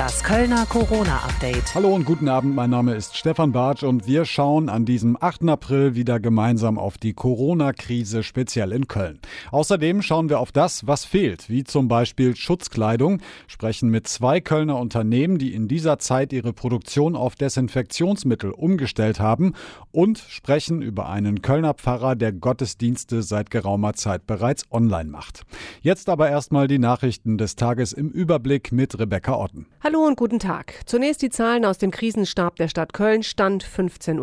Das 0.00 0.24
Kölner 0.24 0.64
Corona-Update. 0.64 1.74
Hallo 1.74 1.94
und 1.94 2.06
guten 2.06 2.30
Abend, 2.30 2.54
mein 2.54 2.70
Name 2.70 2.94
ist 2.94 3.18
Stefan 3.18 3.52
Bartsch 3.52 3.82
und 3.82 4.06
wir 4.06 4.24
schauen 4.24 4.70
an 4.70 4.86
diesem 4.86 5.18
8. 5.20 5.46
April 5.50 5.94
wieder 5.94 6.18
gemeinsam 6.20 6.78
auf 6.78 6.96
die 6.96 7.12
Corona-Krise 7.12 8.22
speziell 8.22 8.72
in 8.72 8.88
Köln. 8.88 9.18
Außerdem 9.50 10.00
schauen 10.00 10.30
wir 10.30 10.40
auf 10.40 10.52
das, 10.52 10.86
was 10.86 11.04
fehlt, 11.04 11.50
wie 11.50 11.64
zum 11.64 11.88
Beispiel 11.88 12.34
Schutzkleidung, 12.34 13.20
sprechen 13.46 13.90
mit 13.90 14.08
zwei 14.08 14.40
Kölner 14.40 14.78
Unternehmen, 14.78 15.36
die 15.36 15.52
in 15.52 15.68
dieser 15.68 15.98
Zeit 15.98 16.32
ihre 16.32 16.54
Produktion 16.54 17.14
auf 17.14 17.34
Desinfektionsmittel 17.34 18.52
umgestellt 18.52 19.20
haben 19.20 19.52
und 19.92 20.16
sprechen 20.16 20.80
über 20.80 21.10
einen 21.10 21.42
Kölner 21.42 21.74
Pfarrer, 21.74 22.16
der 22.16 22.32
Gottesdienste 22.32 23.22
seit 23.22 23.50
geraumer 23.50 23.92
Zeit 23.92 24.26
bereits 24.26 24.64
online 24.70 25.10
macht. 25.10 25.42
Jetzt 25.82 26.08
aber 26.08 26.30
erstmal 26.30 26.68
die 26.68 26.78
Nachrichten 26.78 27.36
des 27.36 27.54
Tages 27.54 27.92
im 27.92 28.08
Überblick 28.08 28.72
mit 28.72 28.98
Rebecca 28.98 29.34
Otten. 29.34 29.66
Hallo 29.82 29.89
und 29.98 30.16
guten 30.16 30.38
Tag. 30.38 30.74
Zunächst 30.86 31.22
die 31.22 31.30
Zahlen 31.30 31.64
aus 31.64 31.78
dem 31.78 31.90
Krisenstab 31.90 32.56
der 32.56 32.68
Stadt 32.68 32.92
Köln, 32.92 33.22
Stand 33.22 33.64
15.30 33.64 34.18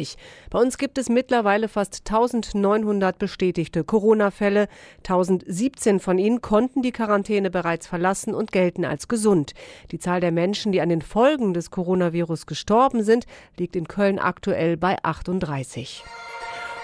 Uhr. 0.00 0.18
Bei 0.50 0.58
uns 0.60 0.78
gibt 0.78 0.98
es 0.98 1.08
mittlerweile 1.08 1.68
fast 1.68 2.02
1900 2.08 3.18
bestätigte 3.18 3.84
Corona-Fälle. 3.84 4.68
1017 4.98 6.00
von 6.00 6.18
ihnen 6.18 6.40
konnten 6.40 6.82
die 6.82 6.92
Quarantäne 6.92 7.50
bereits 7.50 7.86
verlassen 7.86 8.34
und 8.34 8.52
gelten 8.52 8.84
als 8.84 9.08
gesund. 9.08 9.54
Die 9.90 9.98
Zahl 9.98 10.20
der 10.20 10.32
Menschen, 10.32 10.72
die 10.72 10.80
an 10.80 10.88
den 10.88 11.02
Folgen 11.02 11.54
des 11.54 11.70
Coronavirus 11.70 12.46
gestorben 12.46 13.02
sind, 13.02 13.26
liegt 13.56 13.76
in 13.76 13.88
Köln 13.88 14.18
aktuell 14.18 14.76
bei 14.76 14.96
38. 15.02 16.04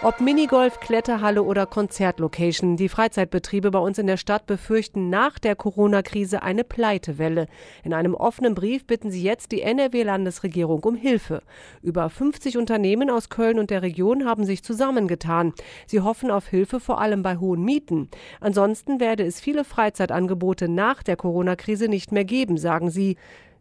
Ob 0.02 0.20
Minigolf, 0.20 0.80
Kletterhalle 0.80 1.42
oder 1.42 1.66
Konzertlocation, 1.66 2.76
die 2.76 2.90
Freizeitbetriebe 2.90 3.70
bei 3.70 3.78
uns 3.78 3.98
in 3.98 4.06
der 4.06 4.18
Stadt 4.18 4.46
befürchten 4.46 5.08
nach 5.08 5.38
der 5.38 5.56
Corona-Krise 5.56 6.42
eine 6.42 6.62
Pleitewelle. 6.62 7.46
In 7.84 7.94
einem 7.94 8.14
offenen 8.14 8.54
Brief 8.54 8.86
bitten 8.86 9.10
sie 9.10 9.22
jetzt 9.22 9.50
die 9.52 9.62
NRW-Landesregierung 9.62 10.84
um 10.84 10.94
Hilfe. 10.94 11.42
Über 11.80 12.10
50 12.10 12.58
Unternehmen 12.58 13.08
aus 13.08 13.30
Köln 13.30 13.58
und 13.58 13.70
der 13.70 13.82
Region 13.82 14.26
haben 14.26 14.44
sich 14.44 14.62
zusammengetan. 14.62 15.54
Sie 15.86 16.00
hoffen 16.00 16.30
auf 16.30 16.48
Hilfe 16.48 16.80
vor 16.80 17.00
allem 17.00 17.22
bei 17.22 17.38
hohen 17.38 17.64
Mieten. 17.64 18.10
Ansonsten 18.40 19.00
werde 19.00 19.24
es 19.24 19.40
viele 19.40 19.64
Freizeitangebote 19.64 20.68
nach 20.68 21.02
der 21.02 21.16
Corona-Krise 21.16 21.88
nicht 21.88 22.12
mehr 22.12 22.24
geben, 22.24 22.58
sagen 22.58 22.90
sie. 22.90 23.16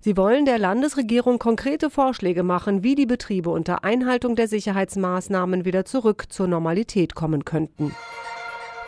Sie 0.05 0.17
wollen 0.17 0.43
der 0.43 0.59
Landesregierung 0.59 1.39
konkrete 1.39 1.89
Vorschläge 1.89 2.43
machen, 2.43 2.83
wie 2.83 2.95
die 2.95 3.05
Betriebe 3.05 3.49
unter 3.49 3.85
Einhaltung 3.85 4.35
der 4.35 4.49
Sicherheitsmaßnahmen 4.49 5.63
wieder 5.63 5.85
zurück 5.85 6.25
zur 6.27 6.47
Normalität 6.47 7.15
kommen 7.15 7.45
könnten. 7.45 7.95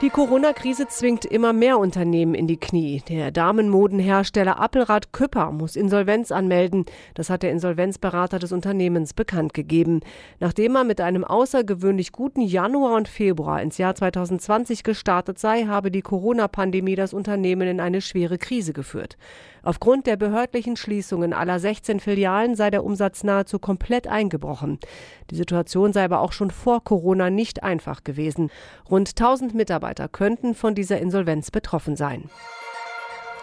Die 0.01 0.09
Corona-Krise 0.09 0.87
zwingt 0.89 1.23
immer 1.23 1.53
mehr 1.53 1.79
Unternehmen 1.79 2.35
in 2.35 2.47
die 2.47 2.59
Knie. 2.59 3.01
Der 3.07 3.31
Damenmodenhersteller 3.31 4.59
Appelrad 4.59 5.13
Küpper 5.13 5.53
muss 5.53 5.77
Insolvenz 5.77 6.33
anmelden. 6.33 6.85
Das 7.13 7.29
hat 7.29 7.43
der 7.43 7.51
Insolvenzberater 7.51 8.37
des 8.37 8.51
Unternehmens 8.51 9.13
bekannt 9.13 9.53
gegeben. 9.53 10.01
Nachdem 10.41 10.75
er 10.75 10.83
mit 10.83 10.99
einem 10.99 11.23
außergewöhnlich 11.23 12.11
guten 12.11 12.41
Januar 12.41 12.97
und 12.97 13.07
Februar 13.07 13.61
ins 13.61 13.77
Jahr 13.77 13.95
2020 13.95 14.83
gestartet 14.83 15.39
sei, 15.39 15.63
habe 15.63 15.91
die 15.91 16.01
Corona-Pandemie 16.01 16.95
das 16.95 17.13
Unternehmen 17.13 17.69
in 17.69 17.79
eine 17.79 18.01
schwere 18.01 18.37
Krise 18.37 18.73
geführt. 18.73 19.15
Aufgrund 19.63 20.05
der 20.05 20.17
behördlichen 20.17 20.75
Schließungen 20.75 21.33
aller 21.33 21.57
16 21.57 21.99
Filialen 21.99 22.55
sei 22.55 22.69
der 22.69 22.83
Umsatz 22.83 23.23
nahezu 23.23 23.57
komplett 23.57 24.07
eingebrochen. 24.07 24.77
Die 25.31 25.35
Situation 25.35 25.91
sei 25.91 26.03
aber 26.03 26.19
auch 26.19 26.33
schon 26.33 26.51
vor 26.51 26.83
Corona 26.83 27.31
nicht 27.31 27.63
einfach 27.63 28.03
gewesen. 28.03 28.51
Rund 28.91 29.09
1000 29.09 29.55
Mitarbeiter 29.55 29.84
könnten 30.07 30.55
von 30.55 30.75
dieser 30.75 30.99
Insolvenz 30.99 31.51
betroffen 31.51 31.95
sein. 31.95 32.29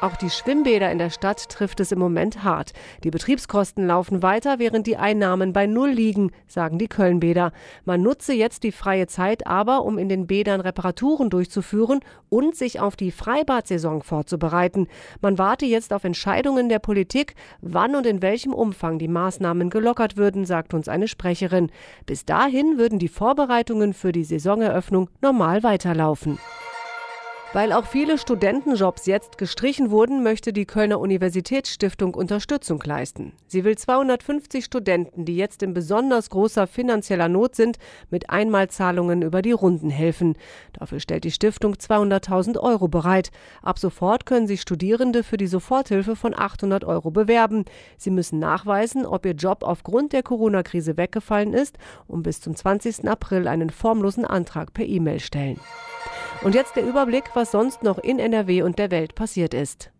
Auch 0.02 0.16
die 0.16 0.30
Schwimmbäder 0.30 0.90
in 0.90 0.98
der 0.98 1.10
Stadt 1.10 1.48
trifft 1.48 1.78
es 1.78 1.92
im 1.92 2.00
Moment 2.00 2.42
hart. 2.42 2.72
Die 3.04 3.12
Betriebskosten 3.12 3.86
laufen 3.86 4.20
weiter, 4.20 4.58
während 4.58 4.88
die 4.88 4.96
Einnahmen 4.96 5.52
bei 5.52 5.68
Null 5.68 5.90
liegen, 5.90 6.32
sagen 6.48 6.76
die 6.76 6.88
Kölnbäder. 6.88 7.52
Man 7.84 8.02
nutze 8.02 8.32
jetzt 8.32 8.64
die 8.64 8.72
freie 8.72 9.06
Zeit 9.06 9.46
aber, 9.46 9.84
um 9.84 9.98
in 9.98 10.08
den 10.08 10.26
Bädern 10.26 10.60
Reparaturen 10.60 11.30
durchzuführen 11.30 12.00
und 12.30 12.56
sich 12.56 12.80
auf 12.80 12.96
die 12.96 13.12
Freibadsaison 13.12 14.02
vorzubereiten. 14.02 14.88
Man 15.20 15.38
warte 15.38 15.66
jetzt 15.66 15.92
auf 15.92 16.02
Entscheidungen 16.02 16.68
der 16.68 16.80
Politik, 16.80 17.36
wann 17.60 17.94
und 17.94 18.04
in 18.04 18.22
welchem 18.22 18.54
Umfang 18.54 18.98
die 18.98 19.06
Maßnahmen 19.06 19.70
gelockert 19.70 20.16
würden, 20.16 20.44
sagt 20.44 20.74
uns 20.74 20.88
eine 20.88 21.06
Sprecherin. 21.06 21.70
Bis 22.06 22.24
dahin 22.24 22.76
würden 22.76 22.98
die 22.98 23.06
Vorbereitungen 23.06 23.94
für 23.94 24.10
die 24.10 24.24
Saisoneröffnung 24.24 25.10
normal 25.20 25.62
weiterlaufen. 25.62 26.40
Weil 27.54 27.72
auch 27.72 27.84
viele 27.84 28.16
Studentenjobs 28.16 29.04
jetzt 29.04 29.36
gestrichen 29.36 29.90
wurden, 29.90 30.22
möchte 30.22 30.54
die 30.54 30.64
Kölner 30.64 30.98
Universitätsstiftung 30.98 32.14
Unterstützung 32.14 32.82
leisten. 32.82 33.34
Sie 33.46 33.62
will 33.62 33.76
250 33.76 34.64
Studenten, 34.64 35.26
die 35.26 35.36
jetzt 35.36 35.62
in 35.62 35.74
besonders 35.74 36.30
großer 36.30 36.66
finanzieller 36.66 37.28
Not 37.28 37.54
sind, 37.54 37.76
mit 38.08 38.30
Einmalzahlungen 38.30 39.20
über 39.20 39.42
die 39.42 39.52
Runden 39.52 39.90
helfen. 39.90 40.38
Dafür 40.72 40.98
stellt 40.98 41.24
die 41.24 41.30
Stiftung 41.30 41.74
200.000 41.74 42.58
Euro 42.58 42.88
bereit. 42.88 43.30
Ab 43.62 43.78
sofort 43.78 44.24
können 44.24 44.46
sich 44.46 44.62
Studierende 44.62 45.22
für 45.22 45.36
die 45.36 45.46
Soforthilfe 45.46 46.16
von 46.16 46.34
800 46.34 46.84
Euro 46.84 47.10
bewerben. 47.10 47.66
Sie 47.98 48.10
müssen 48.10 48.38
nachweisen, 48.38 49.04
ob 49.04 49.26
ihr 49.26 49.34
Job 49.34 49.62
aufgrund 49.62 50.14
der 50.14 50.22
Corona-Krise 50.22 50.96
weggefallen 50.96 51.52
ist 51.52 51.76
und 52.08 52.22
bis 52.22 52.40
zum 52.40 52.56
20. 52.56 53.06
April 53.06 53.46
einen 53.46 53.68
formlosen 53.68 54.24
Antrag 54.24 54.72
per 54.72 54.86
E-Mail 54.86 55.20
stellen. 55.20 55.60
Und 56.42 56.56
jetzt 56.56 56.74
der 56.74 56.84
Überblick, 56.84 57.24
was 57.34 57.41
sonst 57.50 57.82
noch 57.82 57.98
in 57.98 58.18
NRW 58.18 58.62
und 58.62 58.78
der 58.78 58.90
Welt 58.90 59.14
passiert 59.14 59.54
ist. 59.54 59.90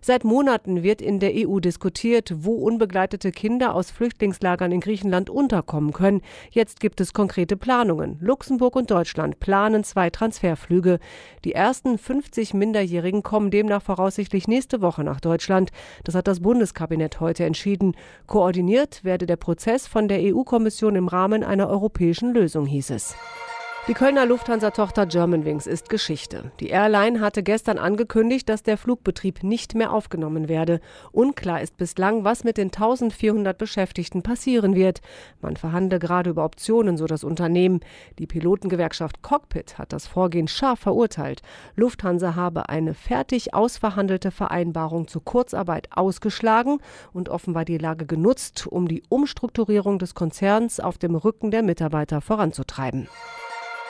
Seit 0.00 0.24
Monaten 0.24 0.82
wird 0.82 1.02
in 1.02 1.18
der 1.18 1.32
EU 1.34 1.58
diskutiert, 1.58 2.32
wo 2.36 2.54
unbegleitete 2.54 3.32
Kinder 3.32 3.74
aus 3.74 3.90
Flüchtlingslagern 3.90 4.70
in 4.70 4.80
Griechenland 4.80 5.28
unterkommen 5.28 5.92
können. 5.92 6.22
Jetzt 6.50 6.80
gibt 6.80 7.00
es 7.00 7.12
konkrete 7.12 7.56
Planungen. 7.56 8.16
Luxemburg 8.20 8.76
und 8.76 8.90
Deutschland 8.90 9.40
planen 9.40 9.82
zwei 9.84 10.08
Transferflüge. 10.10 11.00
Die 11.44 11.52
ersten 11.52 11.98
50 11.98 12.54
Minderjährigen 12.54 13.22
kommen 13.22 13.50
demnach 13.50 13.82
voraussichtlich 13.82 14.46
nächste 14.46 14.80
Woche 14.80 15.02
nach 15.02 15.20
Deutschland. 15.20 15.70
Das 16.04 16.14
hat 16.14 16.28
das 16.28 16.40
Bundeskabinett 16.40 17.20
heute 17.20 17.44
entschieden. 17.44 17.96
Koordiniert 18.26 19.02
werde 19.02 19.26
der 19.26 19.36
Prozess 19.36 19.86
von 19.86 20.06
der 20.06 20.20
EU-Kommission 20.22 20.94
im 20.94 21.08
Rahmen 21.08 21.42
einer 21.42 21.68
europäischen 21.68 22.32
Lösung, 22.32 22.66
hieß 22.66 22.90
es. 22.90 23.16
Die 23.88 23.94
Kölner 23.94 24.26
Lufthansa-Tochter 24.26 25.06
Germanwings 25.06 25.66
ist 25.66 25.88
Geschichte. 25.88 26.52
Die 26.60 26.68
Airline 26.68 27.22
hatte 27.22 27.42
gestern 27.42 27.78
angekündigt, 27.78 28.46
dass 28.50 28.62
der 28.62 28.76
Flugbetrieb 28.76 29.42
nicht 29.42 29.74
mehr 29.74 29.94
aufgenommen 29.94 30.46
werde. 30.46 30.80
Unklar 31.10 31.62
ist 31.62 31.78
bislang, 31.78 32.22
was 32.22 32.44
mit 32.44 32.58
den 32.58 32.66
1400 32.66 33.56
Beschäftigten 33.56 34.22
passieren 34.22 34.74
wird. 34.74 35.00
Man 35.40 35.56
verhandle 35.56 35.98
gerade 36.00 36.28
über 36.28 36.44
Optionen, 36.44 36.98
so 36.98 37.06
das 37.06 37.24
Unternehmen. 37.24 37.80
Die 38.18 38.26
Pilotengewerkschaft 38.26 39.22
Cockpit 39.22 39.78
hat 39.78 39.94
das 39.94 40.06
Vorgehen 40.06 40.48
scharf 40.48 40.80
verurteilt. 40.80 41.40
Lufthansa 41.74 42.34
habe 42.34 42.68
eine 42.68 42.92
fertig 42.92 43.54
ausverhandelte 43.54 44.30
Vereinbarung 44.30 45.08
zur 45.08 45.24
Kurzarbeit 45.24 45.88
ausgeschlagen 45.92 46.80
und 47.14 47.30
offenbar 47.30 47.64
die 47.64 47.78
Lage 47.78 48.04
genutzt, 48.04 48.66
um 48.66 48.86
die 48.86 49.02
Umstrukturierung 49.08 49.98
des 49.98 50.14
Konzerns 50.14 50.78
auf 50.78 50.98
dem 50.98 51.14
Rücken 51.14 51.50
der 51.50 51.62
Mitarbeiter 51.62 52.20
voranzutreiben. 52.20 53.08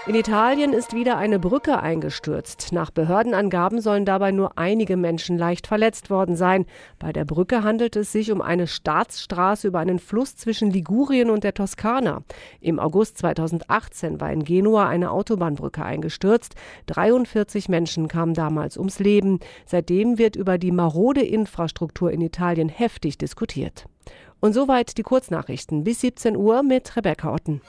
In 0.09 0.15
Italien 0.15 0.73
ist 0.73 0.95
wieder 0.95 1.19
eine 1.19 1.39
Brücke 1.39 1.81
eingestürzt. 1.81 2.73
Nach 2.73 2.91
Behördenangaben 2.91 3.83
sollen 3.83 4.07
dabei 4.07 4.33
nur 4.33 4.57
einige 4.57 4.97
Menschen 4.97 5.37
leicht 5.37 5.67
verletzt 5.67 6.09
worden 6.09 6.35
sein. 6.35 6.65
Bei 6.99 7.13
der 7.13 7.27
Brücke 7.27 7.63
handelt 7.63 7.95
es 7.95 8.11
sich 8.11 8.33
um 8.33 8.41
eine 8.41 8.67
Staatsstraße 8.69 9.69
über 9.69 9.81
einen 9.81 9.99
Fluss 9.99 10.35
zwischen 10.35 10.71
Ligurien 10.71 11.29
und 11.29 11.45
der 11.45 11.53
Toskana. 11.53 12.23
Im 12.63 12.79
August 12.79 13.19
2018 13.19 14.19
war 14.19 14.33
in 14.33 14.45
Genua 14.45 14.89
eine 14.89 15.11
Autobahnbrücke 15.11 15.85
eingestürzt. 15.85 16.55
43 16.87 17.69
Menschen 17.69 18.09
kamen 18.09 18.33
damals 18.33 18.79
ums 18.79 19.01
Leben. 19.01 19.41
Seitdem 19.67 20.17
wird 20.17 20.37
über 20.37 20.57
die 20.57 20.73
marode 20.73 21.21
Infrastruktur 21.21 22.11
in 22.11 22.23
Italien 22.23 22.71
heftig 22.71 23.19
diskutiert. 23.19 23.85
Und 24.41 24.55
soweit 24.55 24.97
die 24.97 25.03
Kurznachrichten 25.03 25.85
bis 25.85 26.01
17 26.01 26.35
Uhr 26.35 26.63
mit 26.63 26.97
Rebecca 26.97 27.31
Otten. 27.31 27.61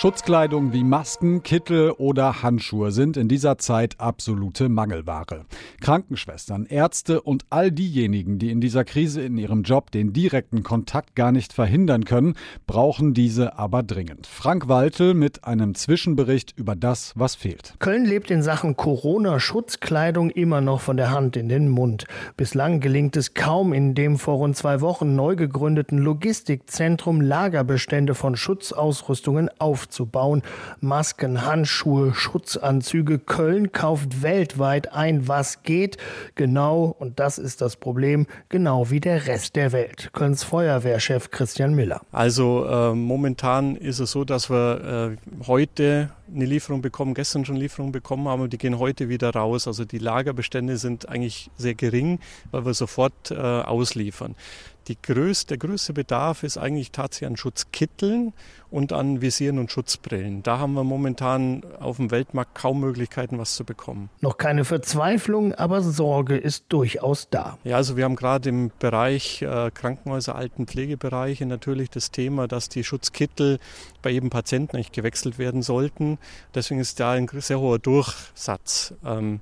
Schutzkleidung 0.00 0.72
wie 0.72 0.84
Masken, 0.84 1.42
Kittel 1.42 1.90
oder 1.90 2.44
Handschuhe 2.44 2.92
sind 2.92 3.16
in 3.16 3.26
dieser 3.26 3.58
Zeit 3.58 3.98
absolute 3.98 4.68
Mangelware. 4.68 5.44
Krankenschwestern, 5.80 6.66
Ärzte 6.66 7.20
und 7.20 7.46
all 7.50 7.72
diejenigen, 7.72 8.38
die 8.38 8.52
in 8.52 8.60
dieser 8.60 8.84
Krise 8.84 9.22
in 9.22 9.36
ihrem 9.36 9.64
Job 9.64 9.90
den 9.90 10.12
direkten 10.12 10.62
Kontakt 10.62 11.16
gar 11.16 11.32
nicht 11.32 11.52
verhindern 11.52 12.04
können, 12.04 12.34
brauchen 12.68 13.12
diese 13.12 13.58
aber 13.58 13.82
dringend. 13.82 14.28
Frank 14.28 14.68
Waltel 14.68 15.14
mit 15.14 15.42
einem 15.42 15.74
Zwischenbericht 15.74 16.54
über 16.56 16.76
das, 16.76 17.12
was 17.16 17.34
fehlt. 17.34 17.74
Köln 17.80 18.04
lebt 18.04 18.30
in 18.30 18.44
Sachen 18.44 18.76
Corona-Schutzkleidung 18.76 20.30
immer 20.30 20.60
noch 20.60 20.80
von 20.80 20.96
der 20.96 21.10
Hand 21.10 21.36
in 21.36 21.48
den 21.48 21.68
Mund. 21.68 22.06
Bislang 22.36 22.78
gelingt 22.78 23.16
es 23.16 23.34
kaum, 23.34 23.72
in 23.72 23.96
dem 23.96 24.16
vor 24.16 24.36
rund 24.36 24.56
zwei 24.56 24.80
Wochen 24.80 25.16
neu 25.16 25.34
gegründeten 25.34 25.98
Logistikzentrum 25.98 27.20
Lagerbestände 27.20 28.14
von 28.14 28.36
Schutzausrüstungen 28.36 29.50
aufzunehmen 29.58 29.87
aufzubauen. 29.88 30.42
Masken, 30.80 31.44
Handschuhe, 31.44 32.14
Schutzanzüge. 32.14 33.18
Köln 33.18 33.72
kauft 33.72 34.22
weltweit 34.22 34.92
ein, 34.92 35.28
was 35.28 35.62
geht. 35.62 35.96
Genau, 36.34 36.94
und 36.98 37.18
das 37.18 37.38
ist 37.38 37.60
das 37.60 37.76
Problem, 37.76 38.26
genau 38.48 38.90
wie 38.90 39.00
der 39.00 39.26
Rest 39.26 39.56
der 39.56 39.72
Welt. 39.72 40.10
Kölns 40.12 40.44
Feuerwehrchef 40.44 41.30
Christian 41.30 41.74
Miller. 41.74 42.00
Also 42.12 42.66
äh, 42.66 42.94
momentan 42.94 43.76
ist 43.76 43.98
es 43.98 44.12
so, 44.12 44.24
dass 44.24 44.50
wir 44.50 45.16
äh, 45.40 45.46
heute 45.46 46.10
eine 46.32 46.44
Lieferung 46.44 46.82
bekommen, 46.82 47.14
gestern 47.14 47.44
schon 47.46 47.56
Lieferung 47.56 47.90
bekommen 47.90 48.28
haben 48.28 48.42
und 48.42 48.52
die 48.52 48.58
gehen 48.58 48.78
heute 48.78 49.08
wieder 49.08 49.30
raus. 49.30 49.66
Also 49.66 49.84
die 49.84 49.98
Lagerbestände 49.98 50.76
sind 50.76 51.08
eigentlich 51.08 51.50
sehr 51.56 51.74
gering, 51.74 52.20
weil 52.50 52.66
wir 52.66 52.74
sofort 52.74 53.30
äh, 53.30 53.34
ausliefern. 53.36 54.34
Größte, 54.96 55.58
der 55.58 55.58
größte 55.58 55.92
Bedarf 55.92 56.42
ist 56.42 56.56
eigentlich 56.56 56.92
tatsächlich 56.92 57.28
an 57.28 57.36
Schutzkitteln 57.36 58.32
und 58.70 58.92
an 58.92 59.20
Visieren 59.20 59.58
und 59.58 59.72
Schutzbrillen. 59.72 60.42
Da 60.42 60.58
haben 60.58 60.74
wir 60.74 60.84
momentan 60.84 61.62
auf 61.80 61.96
dem 61.96 62.10
Weltmarkt 62.10 62.54
kaum 62.54 62.80
Möglichkeiten, 62.80 63.38
was 63.38 63.54
zu 63.54 63.64
bekommen. 63.64 64.10
Noch 64.20 64.36
keine 64.36 64.64
Verzweiflung, 64.64 65.54
aber 65.54 65.82
Sorge 65.82 66.36
ist 66.36 66.66
durchaus 66.68 67.28
da. 67.30 67.58
Ja, 67.64 67.76
also 67.76 67.96
wir 67.96 68.04
haben 68.04 68.16
gerade 68.16 68.48
im 68.48 68.70
Bereich 68.78 69.42
äh, 69.42 69.70
Krankenhäuser, 69.72 70.34
Altenpflegebereiche 70.34 71.46
natürlich 71.46 71.90
das 71.90 72.10
Thema, 72.10 72.46
dass 72.46 72.68
die 72.68 72.84
Schutzkittel 72.84 73.58
bei 74.02 74.10
jedem 74.10 74.30
Patienten 74.30 74.76
eigentlich 74.76 74.92
gewechselt 74.92 75.38
werden 75.38 75.62
sollten. 75.62 76.18
Deswegen 76.54 76.80
ist 76.80 77.00
da 77.00 77.12
ein 77.12 77.28
sehr 77.32 77.60
hoher 77.60 77.78
Durchsatz. 77.78 78.94
Ähm, 79.04 79.40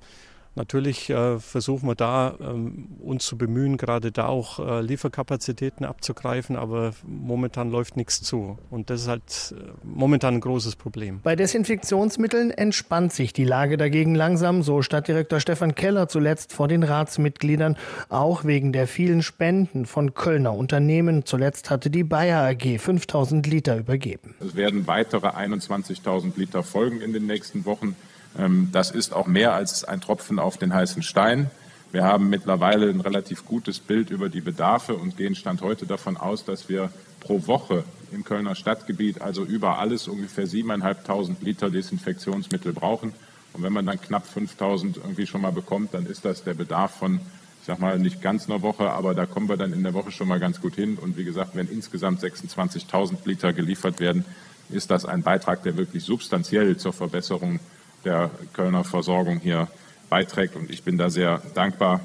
Natürlich 0.56 1.10
äh, 1.10 1.38
versuchen 1.38 1.86
wir 1.86 1.94
da, 1.94 2.34
ähm, 2.40 2.88
uns 3.02 3.26
zu 3.26 3.36
bemühen, 3.36 3.76
gerade 3.76 4.10
da 4.10 4.26
auch 4.26 4.58
äh, 4.58 4.80
Lieferkapazitäten 4.80 5.84
abzugreifen, 5.84 6.56
aber 6.56 6.92
momentan 7.06 7.70
läuft 7.70 7.98
nichts 7.98 8.22
zu. 8.22 8.58
Und 8.70 8.88
das 8.88 9.02
ist 9.02 9.08
halt 9.08 9.54
äh, 9.54 9.70
momentan 9.84 10.34
ein 10.36 10.40
großes 10.40 10.76
Problem. 10.76 11.20
Bei 11.22 11.36
Desinfektionsmitteln 11.36 12.50
entspannt 12.50 13.12
sich 13.12 13.34
die 13.34 13.44
Lage 13.44 13.76
dagegen 13.76 14.14
langsam, 14.14 14.62
so 14.62 14.80
Stadtdirektor 14.80 15.40
Stefan 15.40 15.74
Keller 15.74 16.08
zuletzt 16.08 16.54
vor 16.54 16.68
den 16.68 16.82
Ratsmitgliedern, 16.82 17.76
auch 18.08 18.44
wegen 18.44 18.72
der 18.72 18.86
vielen 18.86 19.22
Spenden 19.22 19.84
von 19.84 20.14
Kölner 20.14 20.54
Unternehmen. 20.54 21.26
Zuletzt 21.26 21.68
hatte 21.68 21.90
die 21.90 22.04
Bayer 22.04 22.48
AG 22.48 22.78
5000 22.78 23.46
Liter 23.46 23.76
übergeben. 23.76 24.34
Es 24.40 24.56
werden 24.56 24.86
weitere 24.86 25.28
21.000 25.28 26.32
Liter 26.36 26.62
folgen 26.62 27.02
in 27.02 27.12
den 27.12 27.26
nächsten 27.26 27.66
Wochen. 27.66 27.94
Ähm, 28.38 28.68
das 28.72 28.90
ist 28.90 29.14
auch 29.14 29.26
mehr 29.26 29.54
als 29.54 29.84
ein 29.84 30.00
Tropfen 30.00 30.38
auf 30.38 30.56
den 30.56 30.74
heißen 30.74 31.02
Stein. 31.02 31.50
Wir 31.92 32.04
haben 32.04 32.28
mittlerweile 32.28 32.90
ein 32.90 33.00
relativ 33.00 33.44
gutes 33.44 33.78
Bild 33.78 34.10
über 34.10 34.28
die 34.28 34.40
Bedarfe 34.40 34.94
und 34.94 35.16
gehen 35.16 35.34
Stand 35.34 35.62
heute 35.62 35.86
davon 35.86 36.16
aus, 36.16 36.44
dass 36.44 36.68
wir 36.68 36.90
pro 37.20 37.46
Woche 37.46 37.84
im 38.12 38.24
Kölner 38.24 38.54
Stadtgebiet, 38.54 39.20
also 39.20 39.44
über 39.44 39.78
alles, 39.78 40.08
ungefähr 40.08 40.46
7.500 40.46 41.36
Liter 41.40 41.70
Desinfektionsmittel 41.70 42.72
brauchen. 42.72 43.12
Und 43.52 43.62
wenn 43.62 43.72
man 43.72 43.86
dann 43.86 44.00
knapp 44.00 44.24
5.000 44.26 44.96
irgendwie 44.96 45.26
schon 45.26 45.40
mal 45.40 45.52
bekommt, 45.52 45.94
dann 45.94 46.06
ist 46.06 46.24
das 46.24 46.44
der 46.44 46.54
Bedarf 46.54 46.96
von, 46.96 47.20
ich 47.60 47.66
sag 47.66 47.78
mal, 47.78 47.98
nicht 47.98 48.20
ganz 48.20 48.50
einer 48.50 48.62
Woche, 48.62 48.90
aber 48.90 49.14
da 49.14 49.24
kommen 49.24 49.48
wir 49.48 49.56
dann 49.56 49.72
in 49.72 49.82
der 49.82 49.94
Woche 49.94 50.10
schon 50.10 50.28
mal 50.28 50.40
ganz 50.40 50.60
gut 50.60 50.74
hin. 50.74 50.98
Und 51.00 51.16
wie 51.16 51.24
gesagt, 51.24 51.54
wenn 51.54 51.68
insgesamt 51.68 52.22
26.000 52.22 53.16
Liter 53.24 53.52
geliefert 53.52 54.00
werden, 54.00 54.24
ist 54.68 54.90
das 54.90 55.04
ein 55.04 55.22
Beitrag, 55.22 55.62
der 55.62 55.76
wirklich 55.76 56.04
substanziell 56.04 56.76
zur 56.76 56.92
Verbesserung 56.92 57.60
der 58.06 58.30
Kölner 58.54 58.84
Versorgung 58.84 59.38
hier 59.38 59.68
beiträgt. 60.08 60.56
Und 60.56 60.70
ich 60.70 60.82
bin 60.82 60.96
da 60.96 61.10
sehr 61.10 61.42
dankbar, 61.54 62.00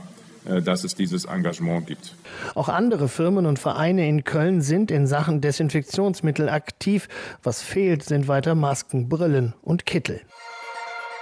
äh, 0.46 0.62
dass 0.62 0.84
es 0.84 0.96
dieses 0.96 1.26
Engagement 1.26 1.88
gibt. 1.88 2.16
Auch 2.56 2.68
andere 2.68 3.08
Firmen 3.08 3.46
und 3.46 3.60
Vereine 3.60 4.08
in 4.08 4.24
Köln 4.24 4.62
sind 4.62 4.92
in 4.92 5.08
Sachen 5.08 5.40
Desinfektionsmittel 5.40 6.50
aktiv. 6.50 7.08
Was 7.44 7.62
fehlt, 7.62 8.04
sind 8.04 8.28
weiter 8.28 8.56
Masken, 8.56 9.08
Brillen 9.08 9.54
und 9.62 9.86
Kittel. 9.86 10.22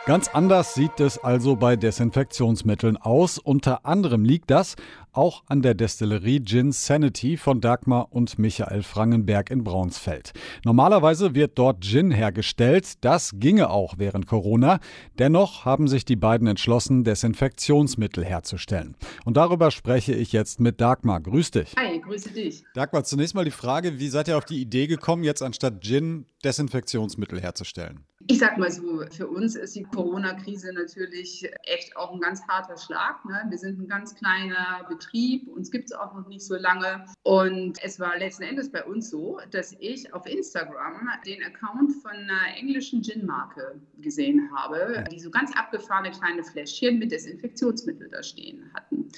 Ganz 0.06 0.30
anders 0.30 0.74
sieht 0.74 1.00
es 1.00 1.20
also 1.20 1.56
bei 1.56 1.76
Desinfektionsmitteln 1.76 2.98
aus. 2.98 3.38
Unter 3.38 3.86
anderem 3.86 4.26
liegt 4.26 4.50
das 4.50 4.76
auch 5.20 5.44
an 5.48 5.62
der 5.62 5.74
Destillerie 5.74 6.42
Gin 6.46 6.72
Sanity 6.72 7.36
von 7.36 7.60
Dagmar 7.60 8.08
und 8.12 8.40
Michael 8.40 8.84
Frangenberg 8.84 9.52
in 9.52 9.66
Braunsfeld. 9.66 10.32
Normalerweise 10.64 11.36
wird 11.36 11.60
dort 11.60 11.84
Gin 11.84 12.10
hergestellt. 12.10 12.94
Das 13.02 13.34
ginge 13.36 13.70
auch 13.70 13.96
während 13.98 14.28
Corona. 14.28 14.80
Dennoch 15.18 15.66
haben 15.66 15.90
sich 15.90 16.06
die 16.06 16.16
beiden 16.16 16.48
entschlossen, 16.48 17.04
Desinfektionsmittel 17.04 18.24
herzustellen. 18.24 18.96
Und 19.26 19.36
darüber 19.36 19.72
spreche 19.72 20.14
ich 20.14 20.32
jetzt 20.32 20.62
mit 20.62 20.80
Dagmar. 20.80 21.20
Grüß 21.20 21.52
dich. 21.52 21.76
Hi, 21.78 22.00
grüße 22.00 22.30
dich. 22.32 22.64
Dagmar, 22.74 23.04
zunächst 23.04 23.36
mal 23.36 23.44
die 23.44 23.52
Frage, 23.52 24.00
wie 24.00 24.08
seid 24.08 24.30
ihr 24.30 24.38
auf 24.38 24.46
die 24.46 24.62
Idee 24.62 24.88
gekommen, 24.88 25.26
jetzt 25.26 25.44
anstatt 25.44 25.82
Gin 25.82 26.28
Desinfektionsmittel 26.44 27.42
herzustellen? 27.42 28.06
Ich 28.28 28.40
sag 28.40 28.58
mal 28.58 28.72
so, 28.72 29.04
für 29.12 29.28
uns 29.28 29.56
ist 29.56 29.76
die 29.76 29.84
Corona-Krise 29.84 30.72
natürlich 30.74 31.50
echt 31.64 31.96
auch 31.98 32.14
ein 32.14 32.20
ganz 32.20 32.42
harter 32.48 32.78
Schlag. 32.78 33.26
Ne? 33.26 33.46
Wir 33.50 33.58
sind 33.58 33.80
ein 33.80 33.88
ganz 33.88 34.16
kleiner 34.16 34.86
Betrieb, 34.88 35.48
uns 35.48 35.72
gibt 35.72 35.86
es 35.86 35.94
auch 35.94 36.14
noch 36.14 36.28
nicht 36.28 36.46
so 36.46 36.56
lange. 36.56 37.06
Und 37.24 37.84
es 37.84 38.00
war 38.00 38.18
letzten 38.18 38.44
Endes 38.44 38.72
bei 38.72 38.84
uns 38.84 39.10
so, 39.10 39.40
dass 39.52 39.76
ich 39.80 40.14
auf 40.14 40.26
Instagram 40.26 41.10
den 41.26 41.44
Account 41.44 41.94
von 42.02 42.12
einer 42.12 42.56
englischen 42.58 43.02
Gin-Marke 43.02 43.82
gesehen 44.00 44.50
habe, 44.56 45.04
die 45.12 45.20
so 45.20 45.32
ganz 45.32 45.56
abgefahrene 45.56 46.12
kleine 46.12 46.44
Fläschchen 46.44 47.00
mit 47.00 47.12
Desinfektionsmittel 47.12 48.10
da 48.10 48.22
stehen 48.22 48.72
hatten. 48.74 49.10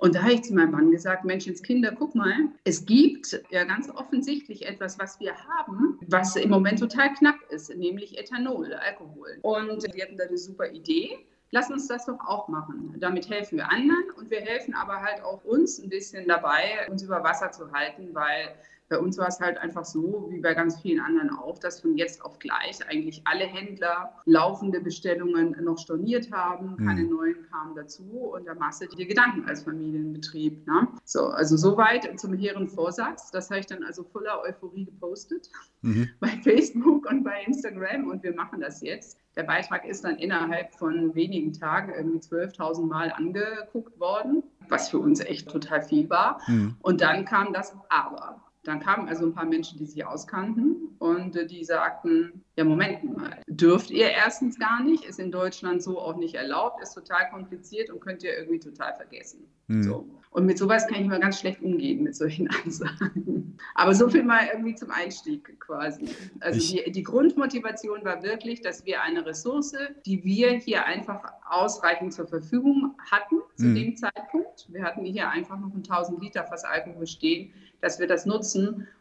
Und 0.00 0.14
da 0.14 0.22
habe 0.22 0.32
ich 0.32 0.42
zu 0.42 0.54
meinem 0.54 0.70
Mann 0.70 0.90
gesagt, 0.90 1.26
Menschenskinder, 1.26 1.92
guck 1.92 2.14
mal, 2.14 2.32
es 2.64 2.86
gibt 2.86 3.38
ja 3.50 3.64
ganz 3.64 3.90
offensichtlich 3.90 4.66
etwas, 4.66 4.98
was 4.98 5.20
wir 5.20 5.34
haben, 5.36 5.98
was 6.08 6.36
im 6.36 6.48
Moment 6.48 6.78
total 6.78 7.12
knapp 7.12 7.36
ist, 7.50 7.74
nämlich 7.76 8.18
Ethanol, 8.18 8.72
Alkohol. 8.72 9.38
Und 9.42 9.82
wir 9.94 10.04
hatten 10.04 10.16
da 10.16 10.24
eine 10.24 10.38
super 10.38 10.70
Idee. 10.70 11.18
Lass 11.50 11.70
uns 11.70 11.86
das 11.86 12.06
doch 12.06 12.18
auch 12.26 12.48
machen. 12.48 12.94
Damit 12.98 13.28
helfen 13.28 13.58
wir 13.58 13.70
anderen 13.70 14.10
und 14.16 14.30
wir 14.30 14.40
helfen 14.40 14.72
aber 14.74 15.02
halt 15.02 15.22
auch 15.22 15.44
uns 15.44 15.78
ein 15.78 15.90
bisschen 15.90 16.26
dabei, 16.26 16.88
uns 16.88 17.02
über 17.02 17.22
Wasser 17.22 17.50
zu 17.50 17.70
halten, 17.72 18.14
weil 18.14 18.54
bei 18.90 18.98
uns 18.98 19.16
war 19.18 19.28
es 19.28 19.38
halt 19.38 19.56
einfach 19.56 19.84
so, 19.84 20.26
wie 20.30 20.40
bei 20.40 20.52
ganz 20.52 20.80
vielen 20.80 20.98
anderen 20.98 21.30
auch, 21.30 21.60
dass 21.60 21.80
von 21.80 21.96
jetzt 21.96 22.24
auf 22.24 22.40
gleich 22.40 22.80
eigentlich 22.88 23.22
alle 23.24 23.44
Händler 23.44 24.12
laufende 24.24 24.80
Bestellungen 24.80 25.56
noch 25.62 25.78
storniert 25.78 26.32
haben, 26.32 26.76
keine 26.76 27.04
mhm. 27.04 27.10
neuen 27.10 27.46
kamen 27.50 27.76
dazu 27.76 28.02
und 28.34 28.46
da 28.46 28.54
machst 28.54 28.82
du 28.82 28.86
dir 28.86 29.06
Gedanken 29.06 29.48
als 29.48 29.62
Familienbetrieb. 29.62 30.66
Ne? 30.66 30.88
So, 31.04 31.26
also 31.26 31.56
soweit 31.56 32.18
zum 32.18 32.34
hehren 32.34 32.66
Vorsatz. 32.66 33.30
Das 33.30 33.48
habe 33.50 33.60
ich 33.60 33.66
dann 33.66 33.84
also 33.84 34.02
voller 34.02 34.42
Euphorie 34.42 34.86
gepostet 34.86 35.48
mhm. 35.82 36.08
bei 36.20 36.30
Facebook 36.42 37.08
und 37.08 37.22
bei 37.22 37.44
Instagram 37.46 38.08
und 38.08 38.24
wir 38.24 38.34
machen 38.34 38.60
das 38.60 38.82
jetzt. 38.82 39.20
Der 39.36 39.44
Beitrag 39.44 39.84
ist 39.84 40.02
dann 40.02 40.16
innerhalb 40.16 40.74
von 40.74 41.14
wenigen 41.14 41.52
Tagen 41.52 41.94
irgendwie 41.94 42.18
12.000 42.18 42.86
Mal 42.86 43.12
angeguckt 43.12 44.00
worden, 44.00 44.42
was 44.68 44.88
für 44.88 44.98
uns 44.98 45.20
echt 45.20 45.48
total 45.48 45.80
viel 45.80 46.10
war. 46.10 46.40
Mhm. 46.48 46.74
Und 46.82 47.00
dann 47.00 47.24
kam 47.24 47.52
das 47.52 47.76
Aber. 47.88 48.42
Dann 48.62 48.80
kamen 48.80 49.08
also 49.08 49.24
ein 49.24 49.32
paar 49.32 49.46
Menschen, 49.46 49.78
die 49.78 49.86
sich 49.86 50.04
auskannten 50.04 50.96
und 50.98 51.34
äh, 51.34 51.46
die 51.46 51.64
sagten, 51.64 52.44
ja, 52.56 52.64
Moment 52.64 53.16
mal, 53.16 53.40
dürft 53.46 53.90
ihr 53.90 54.10
erstens 54.10 54.58
gar 54.58 54.82
nicht, 54.82 55.04
ist 55.04 55.18
in 55.18 55.32
Deutschland 55.32 55.82
so 55.82 55.98
auch 55.98 56.16
nicht 56.16 56.34
erlaubt, 56.34 56.82
ist 56.82 56.92
total 56.92 57.30
kompliziert 57.30 57.88
und 57.88 58.00
könnt 58.00 58.22
ihr 58.22 58.36
irgendwie 58.36 58.58
total 58.58 58.94
vergessen. 58.94 59.46
Mhm. 59.68 59.82
So. 59.82 60.08
Und 60.32 60.46
mit 60.46 60.58
sowas 60.58 60.86
kann 60.86 61.00
ich 61.00 61.06
immer 61.06 61.18
ganz 61.18 61.40
schlecht 61.40 61.62
umgehen, 61.62 62.02
mit 62.02 62.14
solchen 62.14 62.48
Ansagen. 62.64 63.56
Aber 63.74 63.94
so 63.94 64.08
viel 64.08 64.24
mal 64.24 64.48
irgendwie 64.52 64.74
zum 64.74 64.90
Einstieg 64.90 65.58
quasi. 65.58 66.04
Also 66.40 66.60
die, 66.60 66.90
die 66.92 67.02
Grundmotivation 67.02 68.04
war 68.04 68.22
wirklich, 68.22 68.60
dass 68.60 68.84
wir 68.84 69.02
eine 69.02 69.24
Ressource, 69.24 69.74
die 70.04 70.22
wir 70.22 70.50
hier 70.50 70.84
einfach 70.84 71.22
ausreichend 71.48 72.12
zur 72.12 72.26
Verfügung 72.26 72.94
hatten 73.10 73.36
zu 73.56 73.66
mhm. 73.66 73.74
dem 73.74 73.96
Zeitpunkt. 73.96 74.66
Wir 74.68 74.82
hatten 74.82 75.04
hier 75.04 75.30
einfach 75.30 75.58
noch 75.58 75.72
ein 75.72 75.82
1000 75.82 76.20
Liter 76.20 76.44
Fass 76.44 76.64
Alkohol 76.64 77.06
stehen, 77.06 77.52
dass 77.80 77.98
wir 77.98 78.06
das 78.06 78.26
nutzen 78.26 78.49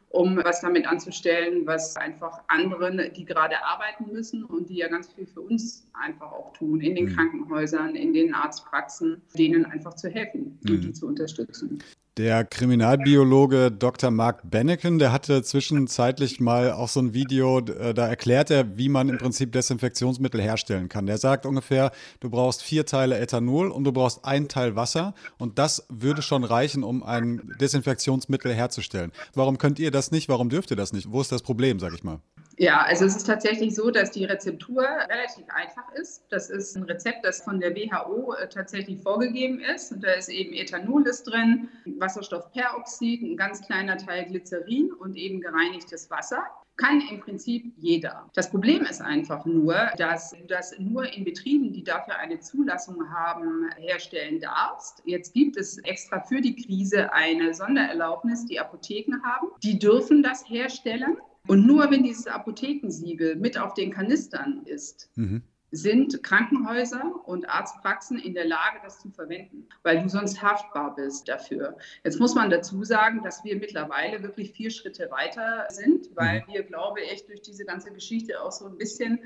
um 0.09 0.37
was 0.43 0.61
damit 0.61 0.87
anzustellen, 0.87 1.65
was 1.65 1.95
einfach 1.95 2.41
anderen, 2.47 3.13
die 3.13 3.25
gerade 3.25 3.63
arbeiten 3.63 4.11
müssen 4.11 4.43
und 4.43 4.69
die 4.69 4.77
ja 4.77 4.87
ganz 4.87 5.07
viel 5.13 5.27
für 5.27 5.41
uns 5.41 5.87
einfach 5.93 6.31
auch 6.31 6.53
tun, 6.53 6.81
in 6.81 6.95
den 6.95 7.05
mhm. 7.05 7.15
Krankenhäusern, 7.15 7.95
in 7.95 8.13
den 8.13 8.33
Arztpraxen, 8.33 9.21
denen 9.37 9.65
einfach 9.65 9.93
zu 9.93 10.09
helfen 10.09 10.57
und 10.63 10.71
mhm. 10.71 10.81
die 10.81 10.93
zu 10.93 11.07
unterstützen. 11.07 11.83
Der 12.19 12.43
Kriminalbiologe 12.43 13.71
Dr. 13.71 14.11
Mark 14.11 14.41
Benneken, 14.43 14.99
der 14.99 15.13
hatte 15.13 15.41
zwischenzeitlich 15.41 16.41
mal 16.41 16.73
auch 16.73 16.89
so 16.89 16.99
ein 16.99 17.13
Video, 17.13 17.59
äh, 17.59 17.93
da 17.93 18.07
erklärt 18.07 18.51
er, 18.51 18.77
wie 18.77 18.89
man 18.89 19.07
im 19.07 19.17
Prinzip 19.17 19.53
Desinfektionsmittel 19.53 20.41
herstellen 20.41 20.89
kann. 20.89 21.05
Der 21.05 21.17
sagt 21.17 21.45
ungefähr, 21.45 21.93
du 22.19 22.29
brauchst 22.29 22.61
vier 22.61 22.85
Teile 22.85 23.17
Ethanol 23.19 23.71
und 23.71 23.85
du 23.85 23.93
brauchst 23.93 24.25
ein 24.25 24.49
Teil 24.49 24.75
Wasser 24.75 25.13
und 25.37 25.59
das 25.59 25.85
würde 25.87 26.21
schon 26.21 26.43
reichen, 26.43 26.83
um 26.83 27.03
ein 27.03 27.53
Desinfektionsmittel 27.61 28.53
herzustellen. 28.53 29.13
Warum 29.33 29.57
könnt 29.57 29.79
ihr 29.79 29.89
das 29.89 30.11
nicht? 30.11 30.27
Warum 30.27 30.49
dürft 30.49 30.71
ihr 30.71 30.77
das 30.77 30.91
nicht? 30.91 31.13
Wo 31.13 31.21
ist 31.21 31.31
das 31.31 31.41
Problem, 31.41 31.79
sag 31.79 31.93
ich 31.93 32.03
mal? 32.03 32.19
Ja, 32.59 32.81
also 32.81 33.05
es 33.05 33.15
ist 33.15 33.25
tatsächlich 33.25 33.73
so, 33.73 33.89
dass 33.89 34.11
die 34.11 34.25
Rezeptur 34.25 34.83
relativ 34.83 35.45
einfach 35.47 35.89
ist. 35.93 36.25
Das 36.29 36.49
ist 36.49 36.75
ein 36.75 36.83
Rezept, 36.83 37.23
das 37.23 37.41
von 37.41 37.61
der 37.61 37.73
WHO 37.73 38.33
äh, 38.33 38.49
tatsächlich 38.49 39.01
vorgegeben 39.01 39.61
ist. 39.61 39.93
Und 39.93 40.03
da 40.03 40.11
ist 40.11 40.27
eben 40.27 40.51
Ethanol 40.51 41.07
ist 41.07 41.23
drin, 41.23 41.69
Wasserstoffperoxid, 41.85 43.21
ein 43.21 43.37
ganz 43.37 43.61
kleiner 43.65 43.95
Teil 43.95 44.25
Glycerin 44.25 44.91
und 44.91 45.15
eben 45.15 45.39
gereinigtes 45.39 46.11
Wasser. 46.11 46.43
kann 46.75 47.01
im 47.09 47.21
Prinzip 47.21 47.73
jeder. 47.77 48.29
Das 48.33 48.49
Problem 48.49 48.83
ist 48.83 49.01
einfach 49.01 49.45
nur, 49.45 49.75
dass 49.97 50.31
du 50.31 50.45
das 50.45 50.77
nur 50.79 51.05
in 51.13 51.23
Betrieben, 51.23 51.71
die 51.71 51.85
dafür 51.85 52.17
eine 52.17 52.41
Zulassung 52.41 53.09
haben, 53.09 53.69
herstellen 53.77 54.41
darfst. 54.41 55.01
Jetzt 55.05 55.33
gibt 55.33 55.55
es 55.55 55.77
extra 55.79 56.19
für 56.21 56.41
die 56.41 56.55
Krise 56.57 57.13
eine 57.13 57.53
Sondererlaubnis, 57.53 58.45
die 58.45 58.59
Apotheken 58.59 59.21
haben. 59.23 59.47
Die 59.63 59.79
dürfen 59.79 60.23
das 60.23 60.43
herstellen. 60.49 61.17
Und 61.47 61.65
nur 61.65 61.89
wenn 61.89 62.03
dieses 62.03 62.27
Apothekensiegel 62.27 63.35
mit 63.35 63.57
auf 63.57 63.73
den 63.73 63.91
Kanistern 63.91 64.63
ist, 64.65 65.09
mhm 65.15 65.43
sind 65.71 66.23
Krankenhäuser 66.23 67.13
und 67.25 67.47
Arztpraxen 67.47 68.17
in 68.19 68.33
der 68.33 68.45
Lage, 68.45 68.79
das 68.83 68.99
zu 68.99 69.09
verwenden, 69.11 69.67
weil 69.83 70.01
du 70.01 70.09
sonst 70.09 70.41
haftbar 70.41 70.95
bist 70.95 71.27
dafür. 71.27 71.77
Jetzt 72.03 72.19
muss 72.19 72.35
man 72.35 72.49
dazu 72.49 72.83
sagen, 72.83 73.21
dass 73.23 73.43
wir 73.43 73.55
mittlerweile 73.57 74.23
wirklich 74.23 74.51
vier 74.51 74.71
Schritte 74.71 75.09
weiter 75.11 75.67
sind, 75.69 76.09
weil 76.15 76.41
mhm. 76.41 76.53
wir, 76.53 76.63
glaube 76.63 77.01
ich, 77.01 77.25
durch 77.25 77.41
diese 77.41 77.65
ganze 77.65 77.91
Geschichte 77.91 78.41
auch 78.41 78.51
so 78.51 78.65
ein 78.65 78.77
bisschen 78.77 79.19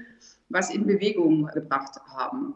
was 0.50 0.74
in 0.74 0.86
Bewegung 0.86 1.48
gebracht 1.48 2.00
haben. 2.08 2.56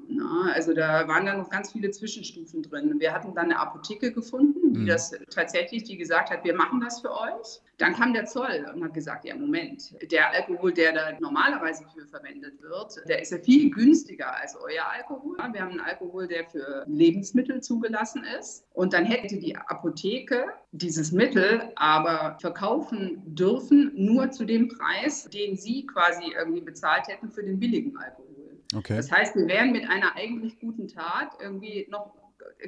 Also 0.53 0.73
da 0.73 1.07
waren 1.07 1.25
dann 1.25 1.37
noch 1.37 1.49
ganz 1.49 1.71
viele 1.71 1.91
Zwischenstufen 1.91 2.61
drin. 2.63 2.99
Wir 2.99 3.13
hatten 3.13 3.33
dann 3.33 3.45
eine 3.45 3.59
Apotheke 3.59 4.11
gefunden, 4.11 4.73
die 4.73 4.81
mhm. 4.81 4.87
das 4.87 5.11
tatsächlich, 5.29 5.83
die 5.83 5.97
gesagt 5.97 6.29
hat, 6.29 6.43
wir 6.43 6.53
machen 6.53 6.81
das 6.81 7.01
für 7.01 7.11
euch. 7.11 7.61
Dann 7.77 7.93
kam 7.93 8.13
der 8.13 8.25
Zoll 8.25 8.65
und 8.73 8.83
hat 8.83 8.93
gesagt, 8.93 9.25
ja 9.25 9.35
Moment, 9.35 9.93
der 10.11 10.31
Alkohol, 10.31 10.73
der 10.73 10.93
da 10.93 11.19
normalerweise 11.19 11.83
für 11.93 12.07
verwendet 12.07 12.59
wird, 12.61 12.95
der 13.07 13.21
ist 13.21 13.31
ja 13.31 13.37
viel 13.37 13.69
günstiger 13.69 14.35
als 14.35 14.55
euer 14.55 14.83
Alkohol. 14.91 15.37
Wir 15.51 15.61
haben 15.61 15.71
einen 15.71 15.79
Alkohol, 15.79 16.27
der 16.27 16.45
für 16.45 16.83
Lebensmittel 16.87 17.61
zugelassen 17.61 18.23
ist. 18.39 18.65
Und 18.73 18.93
dann 18.93 19.05
hätte 19.05 19.37
die 19.37 19.55
Apotheke 19.55 20.45
dieses 20.71 21.11
Mittel 21.11 21.71
aber 21.75 22.37
verkaufen 22.41 23.21
dürfen, 23.25 23.91
nur 23.95 24.31
zu 24.31 24.45
dem 24.45 24.69
Preis, 24.69 25.29
den 25.29 25.55
sie 25.55 25.85
quasi 25.85 26.33
irgendwie 26.35 26.61
bezahlt 26.61 27.07
hätten 27.07 27.29
für 27.29 27.43
den 27.43 27.59
billigen 27.77 27.97
Alkohol. 27.97 28.59
Okay. 28.75 28.97
Das 28.97 29.11
heißt, 29.11 29.35
wir 29.35 29.47
wären 29.47 29.71
mit 29.71 29.89
einer 29.89 30.15
eigentlich 30.15 30.59
guten 30.59 30.87
Tat 30.87 31.31
irgendwie 31.39 31.87
noch 31.89 32.13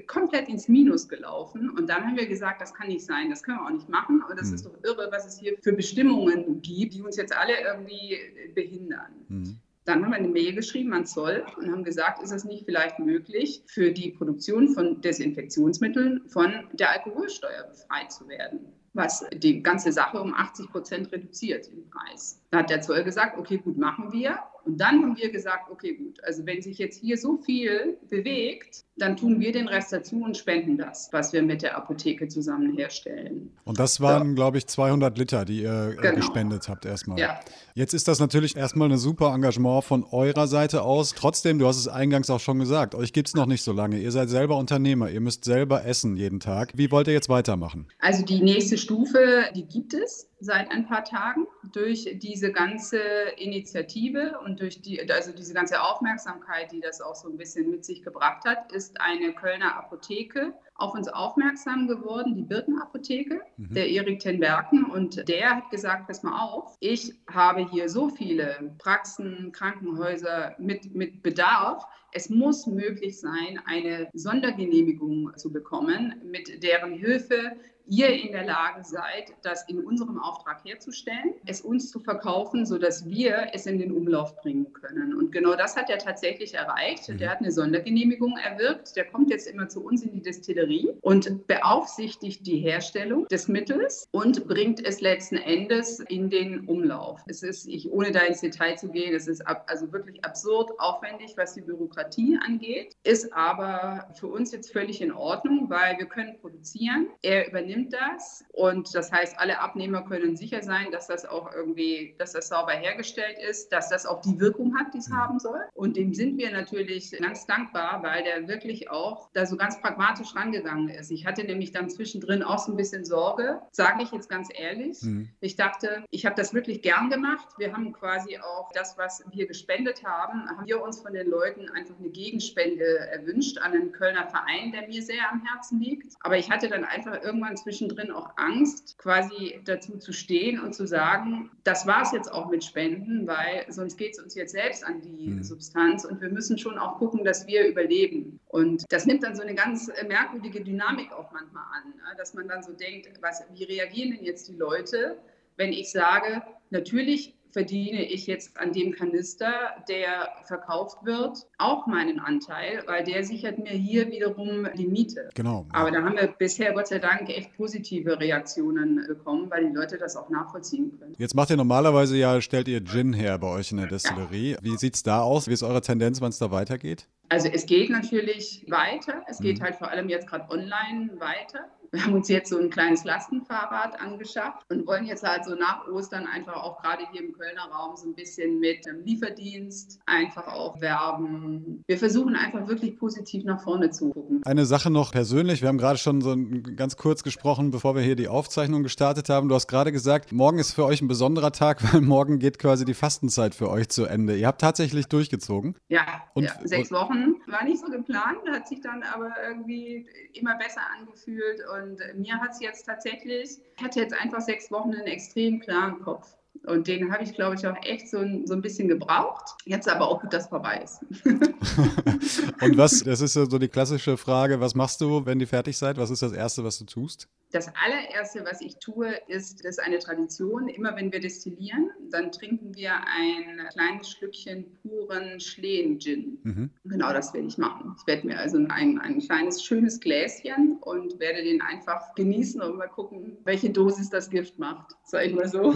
komplett 0.08 0.50
ins 0.50 0.68
Minus 0.68 1.08
gelaufen. 1.08 1.70
Und 1.70 1.90
dann 1.90 2.06
haben 2.06 2.18
wir 2.18 2.28
gesagt, 2.28 2.62
das 2.62 2.74
kann 2.74 2.88
nicht 2.88 3.06
sein, 3.06 3.30
das 3.30 3.44
können 3.44 3.58
wir 3.58 3.66
auch 3.66 3.72
nicht 3.72 3.90
machen. 3.90 4.24
Und 4.30 4.40
das 4.40 4.50
mhm. 4.50 4.56
ist 4.56 4.66
doch 4.66 4.76
irre, 4.84 5.10
was 5.12 5.26
es 5.26 5.40
hier 5.40 5.58
für 5.62 5.74
Bestimmungen 5.74 6.62
gibt, 6.62 6.94
die 6.94 7.02
uns 7.02 7.18
jetzt 7.18 7.36
alle 7.36 7.54
irgendwie 7.62 8.18
behindern. 8.54 9.12
Mhm. 9.28 9.60
Dann 9.86 10.04
haben 10.04 10.12
wir 10.12 10.18
eine 10.18 10.28
Mail 10.28 10.54
geschrieben 10.54 10.94
an 10.94 11.06
Zoll 11.06 11.44
und 11.58 11.72
haben 11.72 11.84
gesagt, 11.84 12.22
ist 12.22 12.32
es 12.32 12.46
nicht 12.46 12.66
vielleicht 12.66 13.00
möglich, 13.00 13.64
für 13.66 13.92
die 13.92 14.12
Produktion 14.12 14.70
von 14.70 15.02
Desinfektionsmitteln 15.02 16.28
von 16.28 16.54
der 16.74 16.92
Alkoholsteuer 16.92 17.64
befreit 17.64 18.12
zu 18.12 18.28
werden? 18.28 18.60
was 18.94 19.26
die 19.34 19.62
ganze 19.62 19.92
Sache 19.92 20.20
um 20.20 20.34
80 20.34 20.70
Prozent 20.70 21.12
reduziert 21.12 21.68
im 21.68 21.90
Preis. 21.90 22.42
Da 22.52 22.60
hat 22.60 22.70
der 22.70 22.82
Zoll 22.82 23.04
gesagt, 23.04 23.38
okay, 23.38 23.58
gut, 23.58 23.78
machen 23.78 24.12
wir. 24.12 24.40
Und 24.66 24.78
dann 24.78 25.02
haben 25.02 25.18
wir 25.18 25.32
gesagt, 25.32 25.70
okay, 25.72 25.94
gut, 25.94 26.24
also 26.24 26.46
wenn 26.46 26.62
sich 26.62 26.78
jetzt 26.78 27.00
hier 27.00 27.18
so 27.18 27.38
viel 27.38 27.98
bewegt, 28.10 28.84
dann 28.98 29.16
tun 29.16 29.40
wir 29.40 29.52
den 29.52 29.68
Rest 29.68 29.94
dazu 29.94 30.22
und 30.22 30.36
spenden 30.36 30.78
das, 30.78 31.10
was 31.12 31.32
wir 31.32 31.42
mit 31.42 31.62
der 31.62 31.78
Apotheke 31.78 32.28
zusammen 32.28 32.76
herstellen. 32.76 33.52
Und 33.64 33.80
das 33.80 34.02
waren, 34.02 34.30
so. 34.30 34.36
glaube 34.36 34.58
ich, 34.58 34.68
200 34.68 35.18
Liter, 35.18 35.46
die 35.46 35.62
ihr 35.62 35.96
äh, 35.98 36.02
genau. 36.02 36.16
gespendet 36.16 36.68
habt 36.70 36.86
erstmal. 36.86 37.20
Ja. 37.20 37.40
Jetzt 37.74 37.94
ist 37.94 38.08
das 38.08 38.20
natürlich 38.20 38.58
erstmal 38.58 38.92
ein 38.92 38.98
super 38.98 39.34
Engagement 39.34 39.86
von 39.86 40.04
eurer 40.04 40.48
Seite 40.48 40.82
aus. 40.82 41.16
Trotzdem, 41.16 41.60
du 41.60 41.68
hast 41.68 41.78
es 41.78 41.88
eingangs 41.88 42.30
auch 42.30 42.40
schon 42.40 42.60
gesagt, 42.60 42.94
euch 42.94 43.14
gibt 43.14 43.30
es 43.30 43.36
noch 43.36 43.46
nicht 43.46 43.64
so 43.64 43.72
lange. 43.72 44.00
Ihr 44.00 44.12
seid 44.12 44.30
selber 44.30 44.58
Unternehmer, 44.58 45.10
ihr 45.10 45.22
müsst 45.22 45.46
selber 45.46 45.86
essen 45.86 46.16
jeden 46.16 46.40
Tag. 46.40 46.74
Wie 46.76 46.92
wollt 46.92 47.08
ihr 47.08 47.14
jetzt 47.14 47.30
weitermachen? 47.30 47.88
Also 48.00 48.24
die 48.24 48.42
nächste 48.42 48.78
Stufe, 48.78 49.46
die 49.56 49.66
gibt 49.66 49.94
es 49.94 50.29
seit 50.40 50.72
ein 50.72 50.86
paar 50.88 51.04
Tagen 51.04 51.48
durch 51.74 52.10
diese 52.16 52.52
ganze 52.52 53.00
Initiative 53.38 54.40
und 54.46 54.60
durch 54.60 54.82
die, 54.82 55.00
also 55.12 55.32
diese 55.32 55.54
ganze 55.54 55.82
Aufmerksamkeit, 55.82 56.72
die 56.72 56.80
das 56.80 57.02
auch 57.02 57.16
so 57.16 57.30
ein 57.30 57.38
bisschen 57.38 57.70
mit 57.70 57.86
sich 57.86 58.04
gebracht 58.04 58.46
hat, 58.46 58.72
ist 58.72 59.00
eine 59.02 59.34
Kölner 59.34 59.76
Apotheke 59.76 60.54
auf 60.80 60.94
uns 60.94 61.08
aufmerksam 61.10 61.88
geworden, 61.88 62.36
die 62.36 62.44
Birkenapotheke, 62.44 63.42
mhm. 63.58 63.74
der 63.74 63.90
Erik 63.90 64.20
ten 64.20 64.40
Berken. 64.40 64.86
Und 64.86 65.28
der 65.28 65.58
hat 65.58 65.70
gesagt, 65.70 66.08
pass 66.08 66.24
mal 66.24 66.40
auf, 66.42 66.76
ich 66.80 67.14
habe 67.30 67.70
hier 67.70 67.90
so 67.90 68.10
viele 68.10 68.74
Praxen, 68.80 69.52
Krankenhäuser 69.52 70.56
mit, 70.58 70.96
mit 70.96 71.22
Bedarf. 71.22 71.86
Es 72.12 72.30
muss 72.30 72.66
möglich 72.66 73.20
sein, 73.20 73.60
eine 73.66 74.10
Sondergenehmigung 74.14 75.32
zu 75.36 75.52
bekommen, 75.52 76.16
mit 76.24 76.64
deren 76.64 76.94
Hilfe 76.94 77.58
ihr 77.90 78.10
in 78.10 78.32
der 78.32 78.46
Lage 78.46 78.84
seid, 78.84 79.34
das 79.42 79.68
in 79.68 79.80
unserem 79.80 80.20
Auftrag 80.20 80.64
herzustellen, 80.64 81.34
es 81.46 81.62
uns 81.62 81.90
zu 81.90 82.00
verkaufen, 82.00 82.66
sodass 82.66 83.08
wir 83.08 83.48
es 83.54 83.66
in 83.66 83.80
den 83.80 83.92
Umlauf 83.92 84.36
bringen 84.38 84.72
können. 84.74 85.16
Und 85.16 85.32
genau 85.32 85.56
das 85.56 85.76
hat 85.76 85.90
er 85.90 85.98
tatsächlich 85.98 86.54
erreicht. 86.54 87.10
Mhm. 87.10 87.18
Der 87.18 87.32
hat 87.32 87.40
eine 87.40 87.52
Sondergenehmigung 87.52 88.38
erwirkt. 88.38 88.96
Der 88.96 89.06
kommt 89.06 89.30
jetzt 89.30 89.48
immer 89.48 89.68
zu 89.68 89.84
uns 89.84 90.04
in 90.04 90.14
die 90.14 90.22
Destillerie 90.22 90.90
und 91.02 91.48
beaufsichtigt 91.48 92.46
die 92.46 92.58
Herstellung 92.58 93.28
des 93.28 93.48
Mittels 93.48 94.08
und 94.12 94.48
bringt 94.48 94.86
es 94.86 95.02
letzten 95.02 95.38
Endes 95.38 96.00
in 96.00 96.30
den 96.30 96.66
Umlauf. 96.68 97.22
Es 97.28 97.44
ist, 97.44 97.68
ich, 97.68 97.92
ohne 97.92 98.12
da 98.12 98.22
ins 98.22 98.42
Detail 98.42 98.76
zu 98.78 98.90
gehen, 98.90 99.16
es 99.16 99.28
ist 99.28 99.46
ab, 99.48 99.66
also 99.68 99.92
wirklich 99.92 100.24
absurd 100.24 100.72
aufwendig, 100.80 101.34
was 101.38 101.54
die 101.54 101.62
Bürokratie 101.62 102.38
angeht, 102.46 102.96
ist 103.04 103.34
aber 103.34 104.10
für 104.14 104.28
uns 104.28 104.52
jetzt 104.52 104.72
völlig 104.72 105.02
in 105.02 105.12
Ordnung, 105.12 105.70
weil 105.70 105.98
wir 105.98 106.06
können 106.06 106.38
produzieren. 106.40 107.08
Er 107.22 107.48
übernimmt 107.48 107.79
übernimmt 107.80 107.94
das 107.94 108.46
und 108.52 108.94
das 108.94 109.12
heißt, 109.12 109.40
alle 109.40 109.60
Abnehmer 109.60 110.04
können 110.04 110.36
sicher 110.36 110.62
sein, 110.62 110.92
dass 110.92 111.08
das 111.08 111.26
auch 111.26 111.54
irgendwie, 111.54 112.16
dass 112.18 112.34
das 112.34 112.50
sauber 112.50 112.74
hergestellt 112.74 113.38
ist, 113.50 113.72
dass 113.72 113.90
das 113.90 114.06
auch 114.06 114.22
die 114.22 114.40
Wirkung 114.40 114.78
hat, 114.78 114.94
die 114.94 114.98
es 114.98 115.10
mhm. 115.10 115.18
haben 115.18 115.40
soll. 115.40 115.62
Und 115.74 115.96
dem 115.96 116.14
sind 116.14 116.38
wir 116.38 116.52
natürlich 116.52 117.12
ganz 117.12 117.46
dankbar, 117.46 118.04
weil 118.04 118.24
der 118.24 118.48
wirklich 118.48 118.90
auch 118.90 119.30
da 119.34 119.46
so 119.46 119.56
ganz 119.56 119.80
pragmatisch 119.80 120.36
rangegangen 120.36 120.90
ist. 120.90 121.12
Ich 121.12 121.26
hatte 121.26 121.44
nämlich 121.44 121.72
dann 121.72 121.90
zwischendrin 121.90 122.44
auch 122.44 122.60
so 122.60 122.74
ein 122.74 122.78
bisschen 122.78 123.06
Sorge, 123.06 123.62
sage 123.72 124.04
ich 124.04 124.12
jetzt 124.12 124.30
ganz 124.30 124.50
ehrlich. 124.54 125.02
Mhm. 125.02 125.30
Ich 125.40 125.56
dachte, 125.56 126.04
ich 126.10 126.26
habe 126.26 126.36
das 126.36 126.54
wirklich 126.54 126.82
gern 126.82 127.10
gemacht. 127.10 127.48
Wir 127.58 127.74
haben 127.74 127.94
quasi 127.94 128.38
auch 128.40 128.70
das, 128.74 128.98
was 128.98 129.24
wir 129.32 129.48
gespendet 129.48 130.04
haben, 130.04 130.50
haben 130.50 130.66
wir 130.66 130.82
uns 130.82 131.00
von 131.00 131.14
den 131.14 131.30
Leuten 131.30 131.70
einfach 131.70 131.96
eine 131.98 132.10
Gegenspende 132.10 132.84
erwünscht 133.12 133.58
an 133.60 133.74
einen 133.74 133.92
Kölner 133.92 134.28
Verein, 134.28 134.72
der 134.72 134.88
mir 134.88 135.02
sehr 135.02 135.32
am 135.32 135.42
Herzen 135.46 135.80
liegt. 135.80 136.16
Aber 136.22 136.38
ich 136.38 136.52
hatte 136.52 136.68
dann 136.68 136.84
einfach 136.84 137.22
irgendwann 137.24 137.56
zwischendrin 137.56 137.69
auch 138.12 138.32
Angst, 138.38 138.98
quasi 138.98 139.60
dazu 139.66 139.98
zu 139.98 140.14
stehen 140.14 140.60
und 140.60 140.74
zu 140.74 140.86
sagen, 140.88 141.52
das 141.64 141.88
war 141.88 142.02
es 142.02 142.12
jetzt 142.12 142.32
auch 142.32 142.50
mit 142.50 142.64
Spenden, 142.64 143.28
weil 143.28 143.66
sonst 143.70 143.98
geht 143.98 144.14
es 144.14 144.20
uns 144.20 144.36
jetzt 144.36 144.52
selbst 144.52 144.84
an 144.84 145.02
die 145.02 145.28
mhm. 145.28 145.44
Substanz 145.44 146.06
und 146.06 146.22
wir 146.22 146.30
müssen 146.30 146.58
schon 146.58 146.78
auch 146.78 146.98
gucken, 146.98 147.24
dass 147.24 147.48
wir 147.48 147.68
überleben. 147.68 148.40
Und 148.48 148.86
das 148.90 149.06
nimmt 149.06 149.24
dann 149.24 149.36
so 149.36 149.42
eine 149.42 149.56
ganz 149.56 149.92
merkwürdige 150.08 150.62
Dynamik 150.62 151.12
auch 151.12 151.32
manchmal 151.32 151.64
an, 151.76 151.90
ne? 151.90 152.18
dass 152.18 152.34
man 152.34 152.48
dann 152.48 152.64
so 152.64 152.74
denkt, 152.74 153.10
was, 153.22 153.44
wie 153.54 153.64
reagieren 153.64 154.12
denn 154.12 154.24
jetzt 154.24 154.48
die 154.48 154.56
Leute, 154.56 155.18
wenn 155.58 155.74
ich 155.74 155.92
sage, 155.92 156.42
natürlich 156.70 157.36
verdiene 157.52 158.04
ich 158.04 158.28
jetzt 158.28 158.58
an 158.58 158.74
dem 158.74 158.92
Kanister, 158.92 159.52
der 159.88 160.30
verkauft 160.44 161.06
wird, 161.06 161.48
auch 161.58 161.88
meinen 161.88 162.20
Anteil, 162.20 162.84
weil 162.86 163.04
der 163.04 163.24
sichert 163.24 163.60
mir 163.60 163.72
hier 163.72 164.12
wiederum 164.12 164.68
die 164.76 164.88
Miete. 164.88 165.30
Genau. 165.36 165.66
Aber 165.72 165.92
da 165.92 166.04
haben 166.04 166.16
wir 166.16 166.28
bisher 166.28 166.74
Gott 166.74 166.88
sei 166.88 167.00
Dank 167.00 167.30
echt 167.30 167.56
positive 167.58 168.20
Reaktionen 168.20 169.06
bekommen, 169.08 169.50
weil 169.50 169.68
die 169.68 169.76
Leute 169.76 169.98
das 169.98 170.16
auch 170.16 170.30
nachvollziehen 170.30 170.98
können. 171.00 171.16
Jetzt 171.18 171.36
macht 171.36 171.50
ihr 171.50 171.58
normalerweise 171.58 172.18
ja, 172.18 172.40
stellt 172.42 172.68
ihr 172.68 172.84
Gin 172.84 173.14
her 173.14 173.38
bei 173.38 173.48
euch 173.48 173.72
in 173.72 173.78
der 173.78 173.88
Destillerie. 173.88 174.58
Wie 174.62 174.78
sieht 174.78 174.96
es 174.96 175.04
da 175.04 175.22
aus? 175.22 175.48
Wie 175.48 175.54
ist 175.54 175.64
eure 175.64 175.82
Tendenz, 175.82 176.22
wann 176.22 176.30
es 176.30 176.40
da 176.40 176.52
weitergeht? 176.52 177.08
Also 177.30 177.48
es 177.48 177.66
geht 177.68 177.90
natürlich 177.92 178.66
weiter. 178.70 179.24
Es 179.28 179.40
geht 179.40 179.60
mhm. 179.60 179.64
halt 179.64 179.76
vor 179.76 179.90
allem 179.90 180.10
jetzt 180.10 180.28
gerade 180.28 180.50
online 180.50 181.12
weiter. 181.20 181.70
Wir 181.92 182.06
haben 182.06 182.14
uns 182.14 182.28
jetzt 182.28 182.50
so 182.50 182.60
ein 182.60 182.70
kleines 182.70 183.04
Lastenfahrrad 183.04 184.00
angeschafft 184.00 184.64
und 184.70 184.86
wollen 184.86 185.06
jetzt 185.06 185.24
halt 185.24 185.46
so 185.46 185.56
nach 185.56 185.88
Ostern 185.88 186.28
einfach 186.28 186.56
auch 186.56 186.82
gerade 186.82 187.04
hier 187.12 187.22
im 187.22 187.34
Kölner 187.34 187.70
Raum 187.72 187.96
so 187.96 188.08
ein 188.08 188.14
bisschen 188.14 188.60
mit 188.60 188.86
dem 188.86 189.04
Lieferdienst 189.04 190.00
einfach 190.06 190.48
auch 190.48 190.80
werben. 190.82 191.84
Wir 191.88 191.98
versuchen 191.98 192.36
einfach 192.36 192.68
wirklich 192.68 192.98
positiv 192.98 193.44
nach 193.44 193.62
vorne 193.62 193.90
zu 193.90 194.12
gucken. 194.12 194.42
Eine 194.46 194.66
Sache 194.66 194.90
noch 194.90 195.12
persönlich. 195.12 195.62
Wir 195.62 195.70
haben 195.70 195.78
gerade 195.78 195.98
schon 195.98 196.22
so 196.22 196.36
ganz 196.76 196.98
kurz 196.98 197.24
gesprochen, 197.24 197.72
bevor 197.72 197.96
wir 197.96 198.02
hier 198.02 198.16
die 198.16 198.28
Aufzeichnung 198.28 198.84
gestartet 198.84 199.30
haben. 199.30 199.50
Du 199.50 199.56
hast 199.56 199.68
gerade 199.68 199.92
gesagt, 199.92 200.32
morgen 200.32 200.60
ist 200.60 200.74
für 200.74 200.86
euch 200.86 201.02
ein 201.02 201.08
besonderer 201.08 201.52
Tag, 201.52 201.82
weil 201.94 202.02
morgen 202.02 202.40
geht 202.40 202.60
quasi 202.60 202.86
die 202.86 202.94
Fastenzeit 202.94 203.56
für 203.56 203.70
euch 203.70 203.90
zu 203.90 204.06
Ende. 204.06 204.38
Ihr 204.38 204.48
habt 204.48 204.62
tatsächlich 204.62 205.08
durchgezogen. 205.08 205.76
Ja, 205.88 206.06
und, 206.34 206.44
ja 206.44 206.54
sechs 206.64 206.92
Wochen 206.92 207.36
war 207.48 207.64
nicht 207.64 207.80
so 207.80 207.88
geplant, 207.88 208.40
hat 208.52 208.68
sich 208.68 208.82
dann 208.82 209.04
aber 209.04 209.32
irgendwie 209.48 210.08
immer 210.34 210.56
besser 210.58 210.82
angefühlt 210.98 211.62
und 211.74 211.79
und 211.84 212.00
mir 212.18 212.36
hat 212.40 212.52
es 212.52 212.60
jetzt 212.62 212.86
tatsächlich, 212.86 213.58
ich 213.78 213.84
hatte 213.84 214.00
jetzt 214.00 214.14
einfach 214.14 214.42
sechs 214.42 214.72
Wochen 214.72 214.94
einen 214.94 215.08
extrem 215.08 215.60
klaren 215.60 216.00
Kopf. 216.02 216.36
Und 216.66 216.88
den 216.88 217.12
habe 217.12 217.24
ich, 217.24 217.34
glaube 217.34 217.56
ich, 217.56 217.66
auch 217.66 217.76
echt 217.84 218.10
so 218.10 218.18
ein, 218.18 218.46
so 218.46 218.54
ein 218.54 218.62
bisschen 218.62 218.88
gebraucht. 218.88 219.56
Jetzt 219.66 219.88
aber 219.88 220.08
auch 220.08 220.22
gut, 220.22 220.34
dass 220.34 220.48
vorbei 220.48 220.84
ist. 220.84 221.00
und 222.62 222.78
was, 222.78 223.02
das 223.04 223.22
ist 223.22 223.34
so 223.34 223.46
die 223.46 223.70
klassische 223.70 224.18
Frage, 224.18 224.60
was 224.60 224.76
machst 224.76 225.00
du, 225.02 225.26
wenn 225.26 225.40
die 225.40 225.46
fertig 225.46 225.78
seid? 225.78 225.98
Was 225.98 226.10
ist 226.10 226.22
das 226.22 226.34
Erste, 226.34 226.64
was 226.64 226.78
du 226.78 226.86
tust? 226.86 227.28
Das 227.52 227.68
allererste, 227.68 228.46
was 228.46 228.62
ich 228.62 228.78
tue, 228.78 229.12
ist, 229.28 229.66
das 229.66 229.78
ist 229.78 229.80
eine 229.80 229.98
Tradition. 229.98 230.68
Immer 230.68 230.96
wenn 230.96 231.12
wir 231.12 231.20
destillieren, 231.20 231.90
dann 232.12 232.32
trinken 232.32 232.76
wir 232.76 232.92
ein 232.92 233.68
kleines 233.72 234.12
Schlückchen 234.12 234.66
puren 234.84 235.40
Schlehen-Gin. 235.40 236.38
Mhm. 236.44 236.70
Genau 236.86 237.12
das 237.12 237.34
werde 237.34 237.48
ich 237.48 237.58
machen. 237.58 237.96
Ich 238.00 238.06
werde 238.06 238.28
mir 238.28 238.38
also 238.38 238.58
ein, 238.70 239.00
ein 239.00 239.20
kleines, 239.20 239.64
schönes 239.64 240.00
Gläschen 240.00 240.78
und 240.82 241.20
werde 241.20 241.44
den 241.44 241.60
einfach 241.64 242.14
genießen 242.14 242.62
und 242.62 242.78
mal 242.78 242.88
gucken, 242.88 243.38
welche 243.46 243.72
Dosis 243.72 244.12
das 244.12 244.30
Gift 244.30 244.60
macht, 244.60 244.96
sag 245.04 245.26
ich 245.26 245.34
mal 245.34 245.48
so. 245.48 245.74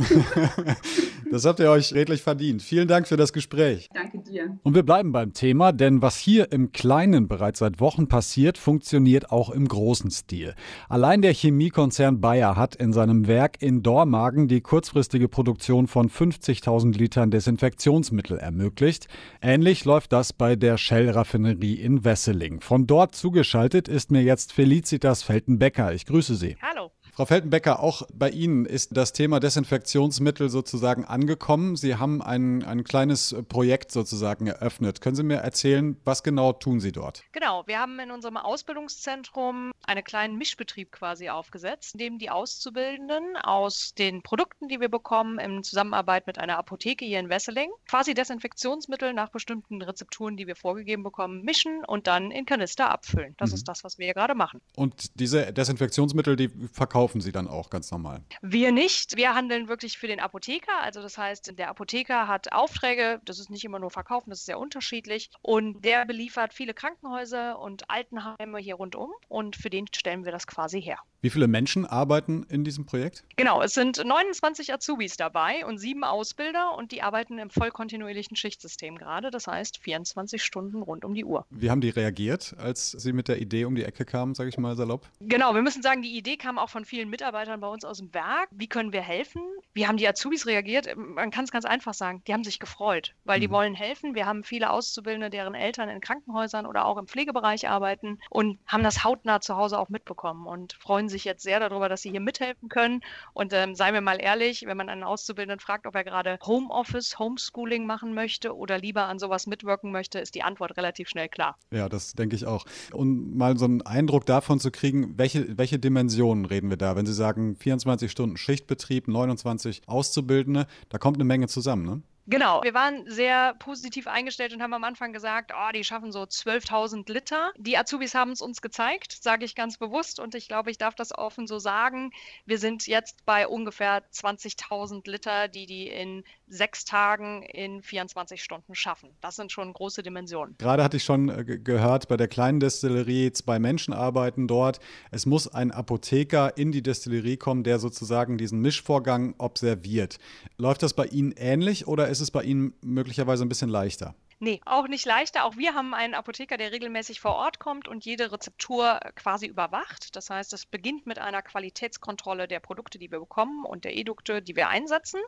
das 1.32 1.44
habt 1.46 1.60
ihr 1.60 1.72
euch 1.72 1.92
redlich 1.96 2.22
verdient. 2.22 2.62
Vielen 2.62 2.88
Dank 2.88 3.08
für 3.08 3.18
das 3.18 3.34
Gespräch. 3.34 3.90
Danke 3.96 4.20
dir. 4.20 4.60
Und 4.62 4.76
wir 4.76 4.84
bleiben 4.84 5.12
beim 5.12 5.34
Thema, 5.34 5.72
denn 5.72 6.04
was 6.04 6.18
hier 6.18 6.52
im 6.52 6.72
Kleinen 6.72 7.28
bereits 7.28 7.60
seit 7.60 7.80
Wochen 7.80 8.08
passiert, 8.08 8.60
funktioniert 8.60 9.32
auch 9.32 9.50
im 9.50 9.68
großen 9.68 10.12
Stil. 10.12 10.54
Allein 10.88 11.24
der 11.24 11.34
Chemie 11.34 11.63
Chemiekonzern 11.64 12.20
Bayer 12.20 12.58
hat 12.58 12.76
in 12.76 12.92
seinem 12.92 13.26
Werk 13.26 13.62
in 13.62 13.84
Dormagen 13.84 14.50
die 14.50 14.60
kurzfristige 14.60 15.30
Produktion 15.30 15.88
von 15.88 16.10
50.000 16.10 16.98
Litern 16.98 17.32
Desinfektionsmittel 17.32 18.38
ermöglicht. 18.38 19.08
Ähnlich 19.42 19.86
läuft 19.86 20.12
das 20.12 20.34
bei 20.34 20.58
der 20.58 20.78
Shell-Raffinerie 20.78 21.76
in 21.76 22.04
Wesseling. 22.04 22.60
Von 22.60 22.86
dort 22.86 23.16
zugeschaltet 23.16 23.88
ist 23.88 24.12
mir 24.12 24.24
jetzt 24.24 24.52
Felicitas 24.52 25.24
Feltenbecker. 25.24 25.94
Ich 25.94 26.06
grüße 26.06 26.36
Sie. 26.36 26.58
Hallo. 26.62 26.92
Frau 27.16 27.26
Feltenbecker, 27.26 27.80
auch 27.80 28.02
bei 28.12 28.32
Ihnen 28.32 28.66
ist 28.66 28.98
das 28.98 29.14
Thema 29.14 29.40
Desinfektionsmittel 29.40 30.50
sozusagen 30.50 31.06
angekommen. 31.06 31.76
Sie 31.76 31.98
haben 31.98 32.24
ein, 32.24 32.64
ein 32.64 32.84
kleines 32.84 33.36
Projekt 33.50 33.92
sozusagen 33.92 34.48
eröffnet. 34.48 35.00
Können 35.00 35.16
Sie 35.16 35.22
mir 35.22 35.36
erzählen, 35.36 35.96
was 36.06 36.24
genau 36.24 36.54
tun 36.54 36.80
Sie 36.80 36.92
dort? 36.92 37.24
Genau, 37.32 37.68
wir 37.68 37.78
haben 37.78 38.00
in 38.00 38.10
unserem 38.10 38.36
Ausbildungszentrum 38.36 39.74
einen 39.86 40.04
kleinen 40.04 40.40
Mischbetrieb 40.40 40.92
quasi 40.92 41.30
aufgesetzt, 41.30 41.94
in 41.94 42.00
dem 42.00 42.18
die 42.18 42.32
Auszubildenden 42.32 43.38
aus 43.38 43.94
den 43.94 44.24
Produkten, 44.24 44.68
die 44.68 44.80
wir 44.80 44.90
bekommen, 44.90 45.38
in 45.38 45.62
Zusammenarbeit 45.62 46.26
mit 46.26 46.40
einer 46.40 46.58
Apotheke 46.58 47.06
hier 47.06 47.20
in 47.20 47.30
Wesseling, 47.30 47.70
quasi 47.88 48.16
Desinfektionsmittel 48.16 49.14
nach 49.14 49.30
bestimmten 49.30 49.84
Rezepturen, 49.84 50.36
die 50.36 50.48
wir 50.48 50.56
vorgegeben 50.56 51.04
bekommen, 51.04 51.44
mischen 51.44 51.86
und 51.86 52.08
dann 52.08 52.32
in 52.32 52.48
Kanister 52.48 52.90
abfüllen. 52.90 53.36
Das 53.38 53.52
mhm. 53.52 53.56
ist 53.58 53.68
das, 53.68 53.84
was 53.84 54.00
wir 54.00 54.06
hier 54.06 54.16
gerade 54.16 54.34
machen. 54.34 54.62
Und 54.76 55.20
diese 55.20 55.54
Desinfektionsmittel, 55.54 56.36
die 56.36 56.50
verkaufen 56.72 57.03
verkaufen 57.04 57.20
Sie 57.20 57.34
dann 57.34 57.50
auch 57.50 57.70
ganz 57.70 57.92
normal? 57.92 58.22
Wir 58.42 58.72
nicht. 58.72 59.18
Wir 59.18 59.36
handeln 59.36 59.68
wirklich 59.68 59.98
für 59.98 60.08
den 60.08 60.22
Apotheker. 60.22 60.82
Also 60.82 61.02
das 61.02 61.18
heißt, 61.18 61.60
der 61.60 61.68
Apotheker 61.68 62.30
hat 62.30 62.54
Aufträge. 62.54 63.20
Das 63.26 63.40
ist 63.40 63.50
nicht 63.50 63.66
immer 63.66 63.80
nur 63.80 63.92
verkaufen, 63.92 64.30
das 64.30 64.40
ist 64.40 64.46
sehr 64.46 64.58
unterschiedlich. 64.58 65.30
Und 65.42 65.84
der 65.84 66.06
beliefert 66.06 66.54
viele 66.54 66.74
Krankenhäuser 66.74 67.60
und 67.60 67.90
Altenheime 67.90 68.58
hier 68.60 68.76
rundum. 68.76 69.12
Und 69.28 69.58
für 69.58 69.70
den 69.70 69.88
stellen 69.94 70.24
wir 70.24 70.32
das 70.32 70.48
quasi 70.48 70.82
her. 70.82 70.98
Wie 71.24 71.30
viele 71.30 71.48
Menschen 71.48 71.86
arbeiten 71.86 72.46
in 72.50 72.66
diesem 72.66 72.86
Projekt? 72.86 73.24
Genau, 73.38 73.62
es 73.62 73.74
sind 73.74 74.04
29 74.04 74.74
Azubis 74.74 75.16
dabei 75.16 75.66
und 75.66 75.78
sieben 75.78 76.04
Ausbilder 76.04 76.76
und 76.78 76.92
die 76.92 77.02
arbeiten 77.02 77.40
im 77.40 77.50
vollkontinuierlichen 77.50 78.36
Schichtsystem 78.36 78.98
gerade. 78.98 79.32
Das 79.32 79.48
heißt 79.48 79.78
24 79.78 80.44
Stunden 80.44 80.82
rund 80.82 81.06
um 81.06 81.14
die 81.14 81.24
Uhr. 81.24 81.46
Wie 81.50 81.72
haben 81.72 81.80
die 81.80 81.92
reagiert, 81.92 82.56
als 82.58 82.92
sie 82.92 83.14
mit 83.14 83.30
der 83.30 83.40
Idee 83.40 83.64
um 83.64 83.74
die 83.74 83.86
Ecke 83.86 84.04
kamen, 84.04 84.36
sage 84.36 84.50
ich 84.50 84.58
mal 84.58 84.76
salopp? 84.76 85.08
Genau, 85.22 85.56
wir 85.56 85.62
müssen 85.62 85.82
sagen, 85.82 86.02
die 86.02 86.18
Idee 86.18 86.36
kam 86.36 86.60
auch 86.60 86.70
von 86.70 86.84
vielen 86.84 87.10
Mitarbeitern 87.10 87.62
bei 87.62 87.70
uns 87.70 87.86
aus 87.86 88.00
dem 88.00 88.14
Werk. 88.14 88.50
Wie 88.52 88.68
können 88.68 88.92
wir 88.92 89.02
helfen? 89.02 89.42
Wie 89.74 89.88
haben 89.88 89.96
die 89.96 90.10
Azubis 90.10 90.46
reagiert? 90.46 90.94
Man 90.98 91.32
kann 91.32 91.46
es 91.46 91.52
ganz 91.52 91.64
einfach 91.64 91.94
sagen, 91.94 92.22
die 92.28 92.34
haben 92.34 92.44
sich 92.44 92.60
gefreut, 92.60 93.16
weil 93.24 93.38
mhm. 93.38 93.42
die 93.44 93.50
wollen 93.50 93.76
helfen. 93.76 94.14
Wir 94.14 94.26
haben 94.26 94.44
viele 94.44 94.72
Auszubildende, 94.72 95.30
deren 95.30 95.56
Eltern 95.56 95.88
in 95.88 96.02
Krankenhäusern 96.02 96.66
oder 96.66 96.84
auch 96.84 96.98
im 96.98 97.08
Pflegebereich 97.08 97.70
arbeiten 97.70 98.20
und 98.30 98.60
haben 98.68 98.84
das 98.84 99.06
hautnah 99.06 99.40
zu 99.40 99.56
Hause 99.56 99.80
auch 99.80 99.88
mitbekommen 99.88 100.48
und 100.48 100.74
freuen 100.74 101.08
sich 101.08 101.13
jetzt 101.24 101.44
sehr 101.44 101.60
darüber, 101.60 101.90
dass 101.90 102.02
sie 102.02 102.12
hier 102.12 102.20
mithelfen 102.20 102.70
können. 102.70 103.02
Und 103.34 103.54
ähm, 103.54 103.76
seien 103.76 103.94
wir 103.94 104.02
mal 104.02 104.20
ehrlich, 104.20 104.66
wenn 104.66 104.78
man 104.78 104.90
einen 104.90 105.04
Auszubildenden 105.04 105.60
fragt, 105.60 105.86
ob 105.86 105.96
er 105.96 106.04
gerade 106.04 106.40
Homeoffice, 106.46 107.20
Homeschooling 107.20 107.86
machen 107.86 108.14
möchte 108.14 108.56
oder 108.56 108.78
lieber 108.80 109.06
an 109.06 109.20
sowas 109.20 109.48
mitwirken 109.48 109.92
möchte, 109.92 110.20
ist 110.20 110.36
die 110.36 110.44
Antwort 110.44 110.78
relativ 110.78 111.10
schnell 111.10 111.30
klar. 111.30 111.58
Ja, 111.72 111.90
das 111.90 112.14
denke 112.14 112.36
ich 112.36 112.46
auch. 112.46 112.66
Um 112.92 113.38
mal 113.38 113.58
so 113.58 113.66
einen 113.66 113.82
Eindruck 113.84 114.26
davon 114.26 114.60
zu 114.60 114.72
kriegen, 114.72 115.18
welche, 115.18 115.58
welche 115.58 115.80
Dimensionen 115.80 116.46
reden 116.46 116.70
wir 116.70 116.78
da? 116.78 116.96
Wenn 116.96 117.06
Sie 117.06 117.14
sagen 117.14 117.56
24 117.56 118.12
Stunden 118.12 118.38
Schichtbetrieb, 118.38 119.08
29 119.08 119.84
Auszubildende, 119.88 120.68
da 120.90 120.98
kommt 120.98 121.18
eine 121.18 121.26
Menge 121.26 121.48
zusammen, 121.48 121.86
ne? 121.86 122.02
Genau, 122.26 122.64
wir 122.64 122.74
waren 122.74 123.04
sehr 123.10 123.54
positiv 123.56 124.08
eingestellt 124.08 124.54
und 124.54 124.62
haben 124.62 124.74
am 124.74 124.84
Anfang 124.86 125.12
gesagt, 125.12 125.52
oh, 125.54 125.72
die 125.74 125.84
schaffen 125.84 126.14
so 126.14 126.22
12.000 126.22 127.12
Liter. 127.12 127.52
Die 127.58 127.78
Azubis 127.78 128.16
haben 128.16 128.32
es 128.32 128.42
uns 128.42 128.62
gezeigt, 128.62 129.18
sage 129.22 129.44
ich 129.44 129.56
ganz 129.56 129.78
bewusst 129.78 130.22
und 130.22 130.34
ich 130.34 130.48
glaube, 130.48 130.72
ich 130.72 130.78
darf 130.78 130.96
das 130.96 131.18
offen 131.18 131.48
so 131.48 131.60
sagen. 131.60 132.12
Wir 132.46 132.60
sind 132.60 132.88
jetzt 132.88 133.26
bei 133.26 133.46
ungefähr 133.46 134.04
20.000 134.12 135.10
Liter, 135.10 135.50
die 135.50 135.66
die 135.66 135.90
in 135.90 136.24
sechs 136.48 136.86
Tagen 136.86 137.44
in 137.44 137.82
24 137.82 138.42
Stunden 138.42 138.76
schaffen. 138.76 139.10
Das 139.22 139.36
sind 139.36 139.52
schon 139.52 139.74
große 139.74 140.04
Dimensionen. 140.04 140.56
Gerade 140.60 140.84
hatte 140.84 140.98
ich 140.98 141.04
schon 141.04 141.30
äh, 141.30 141.44
gehört, 141.44 142.08
bei 142.08 142.16
der 142.16 142.28
kleinen 142.28 142.60
Destillerie 142.60 143.32
zwei 143.32 143.60
Menschen 143.60 143.94
arbeiten 143.94 144.48
dort. 144.48 144.80
Es 145.12 145.26
muss 145.26 145.48
ein 145.48 145.72
Apotheker 145.72 146.58
in 146.58 146.72
die 146.72 146.84
Destillerie 146.84 147.38
kommen, 147.38 147.64
der 147.64 147.80
sozusagen 147.80 148.38
diesen 148.38 148.60
Mischvorgang 148.62 149.36
observiert. 149.40 150.20
Läuft 150.58 150.84
das 150.84 150.94
bei 150.94 151.06
Ihnen 151.08 151.34
ähnlich 151.36 151.88
oder 151.88 152.13
ist 152.14 152.22
es 152.22 152.32
bei 152.32 152.44
Ihnen 152.44 152.74
möglicherweise 152.82 153.44
ein 153.44 153.50
bisschen 153.50 153.70
leichter? 153.70 154.16
Nee, 154.40 154.60
auch 154.66 154.90
nicht 154.90 155.06
leichter. 155.06 155.46
Auch 155.46 155.56
wir 155.56 155.74
haben 155.74 155.94
einen 155.94 156.14
Apotheker, 156.14 156.58
der 156.58 156.74
regelmäßig 156.74 157.22
vor 157.22 157.36
Ort 157.36 157.60
kommt 157.60 157.88
und 157.88 158.04
jede 158.04 158.32
Rezeptur 158.34 159.00
quasi 159.16 159.46
überwacht. 159.46 160.18
Das 160.18 160.30
heißt, 160.30 160.52
es 160.52 160.66
beginnt 160.66 161.06
mit 161.06 161.18
einer 161.18 161.42
Qualitätskontrolle 161.42 162.50
der 162.50 162.60
Produkte, 162.60 163.00
die 163.00 163.10
wir 163.10 163.20
bekommen 163.20 163.64
und 163.64 163.86
der 163.86 163.96
Edukte, 163.96 164.42
die 164.42 164.58
wir 164.58 164.68
einsetzen. 164.68 165.22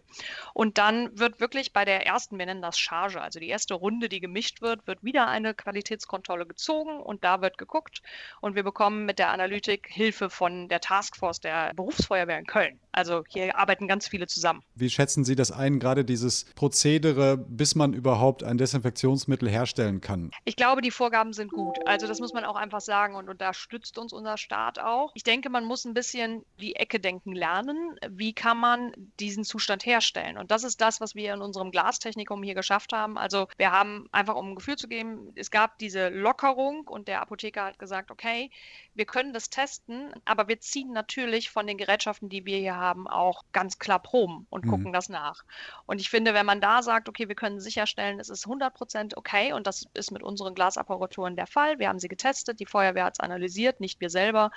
Und 0.54 0.78
dann 0.78 1.18
wird 1.18 1.40
wirklich 1.40 1.72
bei 1.72 1.86
der 1.86 2.06
ersten, 2.06 2.38
wir 2.38 2.46
nennen 2.46 2.62
das 2.62 2.78
Charge, 2.78 3.22
also 3.22 3.40
die 3.40 3.48
erste 3.48 3.76
Runde, 3.76 4.10
die 4.10 4.20
gemischt 4.20 4.62
wird, 4.62 4.86
wird 4.86 5.02
wieder 5.02 5.28
eine 5.28 5.54
Qualitätskontrolle 5.54 6.46
gezogen 6.46 7.00
und 7.00 7.24
da 7.24 7.42
wird 7.42 7.58
geguckt. 7.58 8.02
Und 8.42 8.56
wir 8.56 8.64
bekommen 8.64 9.06
mit 9.06 9.18
der 9.18 9.30
Analytik 9.30 9.88
Hilfe 9.90 10.30
von 10.30 10.68
der 10.68 10.82
Taskforce 10.82 11.40
der 11.40 11.74
Berufsfeuerwehr 11.74 12.40
in 12.40 12.48
Köln. 12.48 12.82
Also 12.96 13.24
hier 13.28 13.58
arbeiten 13.58 13.88
ganz 13.88 14.08
viele 14.08 14.28
zusammen. 14.28 14.64
Wie 14.76 14.90
schätzen 14.90 15.24
Sie 15.24 15.36
das 15.36 15.52
ein, 15.52 15.80
gerade 15.80 16.06
dieses 16.06 16.46
Prozedere, 16.56 17.38
bis 17.38 17.76
man 17.76 17.94
überhaupt 17.94 18.44
ein 18.44 18.58
Desinfektions 18.58 18.96
Desinfektionsmittel 18.96 19.50
herstellen 19.50 20.02
kann. 20.02 20.32
Ich 20.44 20.56
glaube, 20.56 20.82
die 20.82 20.92
Vorgaben 20.92 21.34
sind 21.34 21.52
gut. 21.52 21.78
Also 21.86 22.08
das 22.08 22.20
muss 22.20 22.34
man 22.34 22.46
auch 22.46 22.56
einfach 22.56 22.82
sagen 22.82 23.16
und, 23.16 23.30
und 23.30 23.42
da 23.42 23.54
stützt 23.54 23.98
uns 23.98 24.14
unser 24.14 24.38
Staat 24.38 24.80
auch. 24.80 25.12
Ich 25.16 25.24
denke, 25.24 25.50
man 25.50 25.66
muss 25.66 25.86
ein 25.86 25.94
bisschen 25.94 26.46
die 26.60 26.76
Ecke 26.76 27.00
denken 27.00 27.34
lernen. 27.34 27.98
Wie 28.10 28.34
kann 28.34 28.58
man 28.58 28.94
diesen 29.20 29.44
Zustand 29.44 29.86
herstellen? 29.86 30.38
Und 30.38 30.52
das 30.52 30.64
ist 30.64 30.82
das, 30.82 31.02
was 31.02 31.16
wir 31.16 31.34
in 31.34 31.42
unserem 31.42 31.72
Glastechnikum 31.72 32.44
hier 32.44 32.56
geschafft 32.56 32.94
haben. 32.94 33.18
Also 33.18 33.48
wir 33.58 33.72
haben 33.72 34.08
einfach, 34.12 34.36
um 34.36 34.52
ein 34.52 34.56
Gefühl 34.56 34.78
zu 34.78 34.88
geben, 34.88 35.32
es 35.36 35.52
gab 35.52 35.78
diese 35.80 36.10
Lockerung 36.10 36.88
und 36.88 37.08
der 37.08 37.22
Apotheker 37.22 37.66
hat 37.66 37.80
gesagt, 37.80 38.12
okay, 38.12 38.50
wir 38.94 39.06
können 39.06 39.34
das 39.34 39.50
testen, 39.50 40.14
aber 40.26 40.48
wir 40.48 40.60
ziehen 40.60 40.92
natürlich 40.94 41.50
von 41.50 41.68
den 41.68 41.78
Gerätschaften, 41.78 42.30
die 42.30 42.46
wir 42.46 42.58
hier 42.58 42.76
haben, 42.76 42.85
auch 43.08 43.44
ganz 43.52 43.80
klar 43.80 44.00
Proben 44.00 44.48
und 44.50 44.66
mhm. 44.66 44.70
gucken 44.70 44.94
das 44.94 45.10
nach. 45.10 45.44
Und 45.86 46.00
ich 46.00 46.10
finde, 46.10 46.34
wenn 46.34 46.46
man 46.46 46.62
da 46.62 46.84
sagt, 46.84 47.10
okay, 47.10 47.28
wir 47.28 47.36
können 47.36 47.60
sicherstellen, 47.60 48.20
es 48.20 48.30
ist 48.30 48.46
100 48.46 48.74
Prozent 48.74 49.18
okay 49.18 49.54
und 49.54 49.68
das 49.68 49.88
ist 49.94 50.12
mit 50.12 50.24
unseren 50.24 50.56
Glasapparaturen 50.56 51.36
der 51.36 51.48
Fall. 51.48 51.80
Wir 51.80 51.90
haben 51.90 52.00
sie 52.00 52.08
getestet, 52.08 52.60
die 52.60 52.66
Feuerwehr 52.66 53.06
hat 53.06 53.16
es 53.16 53.20
analysiert, 53.20 53.80
nicht 53.80 54.00
wir 54.02 54.10
selber. 54.10 54.52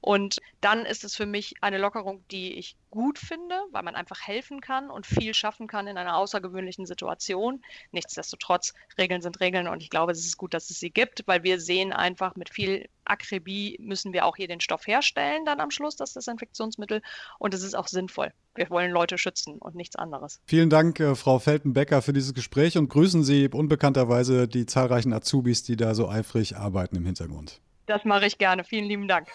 Und 0.00 0.40
dann 0.60 0.86
ist 0.86 1.04
es 1.04 1.14
für 1.14 1.26
mich 1.26 1.54
eine 1.60 1.78
Lockerung, 1.78 2.24
die 2.30 2.54
ich 2.54 2.76
gut 2.90 3.18
finde, 3.18 3.56
weil 3.72 3.82
man 3.82 3.96
einfach 3.96 4.20
helfen 4.20 4.60
kann 4.60 4.88
und 4.88 5.04
viel 5.04 5.34
schaffen 5.34 5.66
kann 5.66 5.88
in 5.88 5.98
einer 5.98 6.16
außergewöhnlichen 6.16 6.86
Situation. 6.86 7.62
Nichtsdestotrotz, 7.90 8.72
Regeln 8.96 9.20
sind 9.20 9.40
Regeln 9.40 9.66
und 9.66 9.82
ich 9.82 9.90
glaube, 9.90 10.12
es 10.12 10.24
ist 10.24 10.36
gut, 10.36 10.54
dass 10.54 10.70
es 10.70 10.78
sie 10.78 10.90
gibt, 10.90 11.24
weil 11.26 11.42
wir 11.42 11.60
sehen 11.60 11.92
einfach 11.92 12.36
mit 12.36 12.50
viel 12.50 12.88
Akribie 13.04 13.76
müssen 13.80 14.12
wir 14.12 14.24
auch 14.26 14.36
hier 14.36 14.48
den 14.48 14.60
Stoff 14.60 14.86
herstellen, 14.86 15.44
dann 15.44 15.60
am 15.60 15.70
Schluss 15.70 15.96
das 15.96 16.12
Desinfektionsmittel 16.12 17.02
und 17.38 17.54
es 17.54 17.62
ist 17.62 17.74
auch 17.74 17.88
sinnvoll. 17.88 18.32
Wir 18.54 18.70
wollen 18.70 18.90
Leute 18.90 19.18
schützen 19.18 19.58
und 19.58 19.74
nichts 19.74 19.96
anderes. 19.96 20.40
Vielen 20.46 20.70
Dank, 20.70 21.00
äh, 21.00 21.14
Frau 21.14 21.38
Feltenbecker, 21.38 22.02
für 22.02 22.12
dieses 22.12 22.34
Gespräch 22.34 22.78
und 22.78 22.88
grüßen 22.88 23.24
Sie 23.24 23.48
unbekannterweise 23.48 24.48
die 24.48 24.66
zahlreichen 24.66 25.12
Azubis, 25.12 25.62
die 25.62 25.76
da 25.76 25.94
so 25.94 26.08
eifrig 26.08 26.56
arbeiten 26.56 26.96
im 26.96 27.04
Hintergrund. 27.04 27.60
Das 27.86 28.04
mache 28.04 28.26
ich 28.26 28.38
gerne. 28.38 28.64
Vielen 28.64 28.84
lieben 28.84 29.08
Dank. 29.08 29.28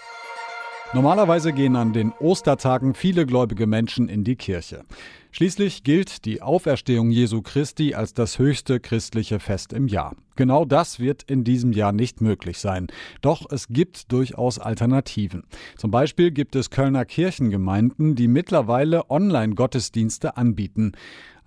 Normalerweise 0.92 1.54
gehen 1.54 1.76
an 1.76 1.94
den 1.94 2.12
Ostertagen 2.14 2.96
viele 2.96 3.28
gläubige 3.28 3.68
Menschen 3.68 4.10
in 4.10 4.24
die 4.24 4.36
Kirche. 4.36 4.86
Schließlich 5.32 5.84
gilt 5.84 6.26
die 6.26 6.42
Auferstehung 6.42 7.12
Jesu 7.12 7.44
Christi 7.44 7.94
als 7.94 8.14
das 8.16 8.40
höchste 8.40 8.80
christliche 8.80 9.40
Fest 9.40 9.74
im 9.74 9.88
Jahr. 9.88 10.16
Genau 10.36 10.66
das 10.66 11.00
wird 11.00 11.24
in 11.24 11.44
diesem 11.44 11.72
Jahr 11.72 11.92
nicht 11.92 12.20
möglich 12.20 12.58
sein. 12.58 12.88
Doch 13.22 13.46
es 13.52 13.68
gibt 13.68 14.12
durchaus 14.12 14.58
Alternativen. 14.58 15.44
Zum 15.78 15.92
Beispiel 15.92 16.32
gibt 16.32 16.56
es 16.56 16.72
Kölner 16.72 17.06
Kirchengemeinden, 17.06 18.16
die 18.16 18.28
mittlerweile 18.28 19.12
Online-Gottesdienste 19.12 20.36
anbieten. 20.36 20.94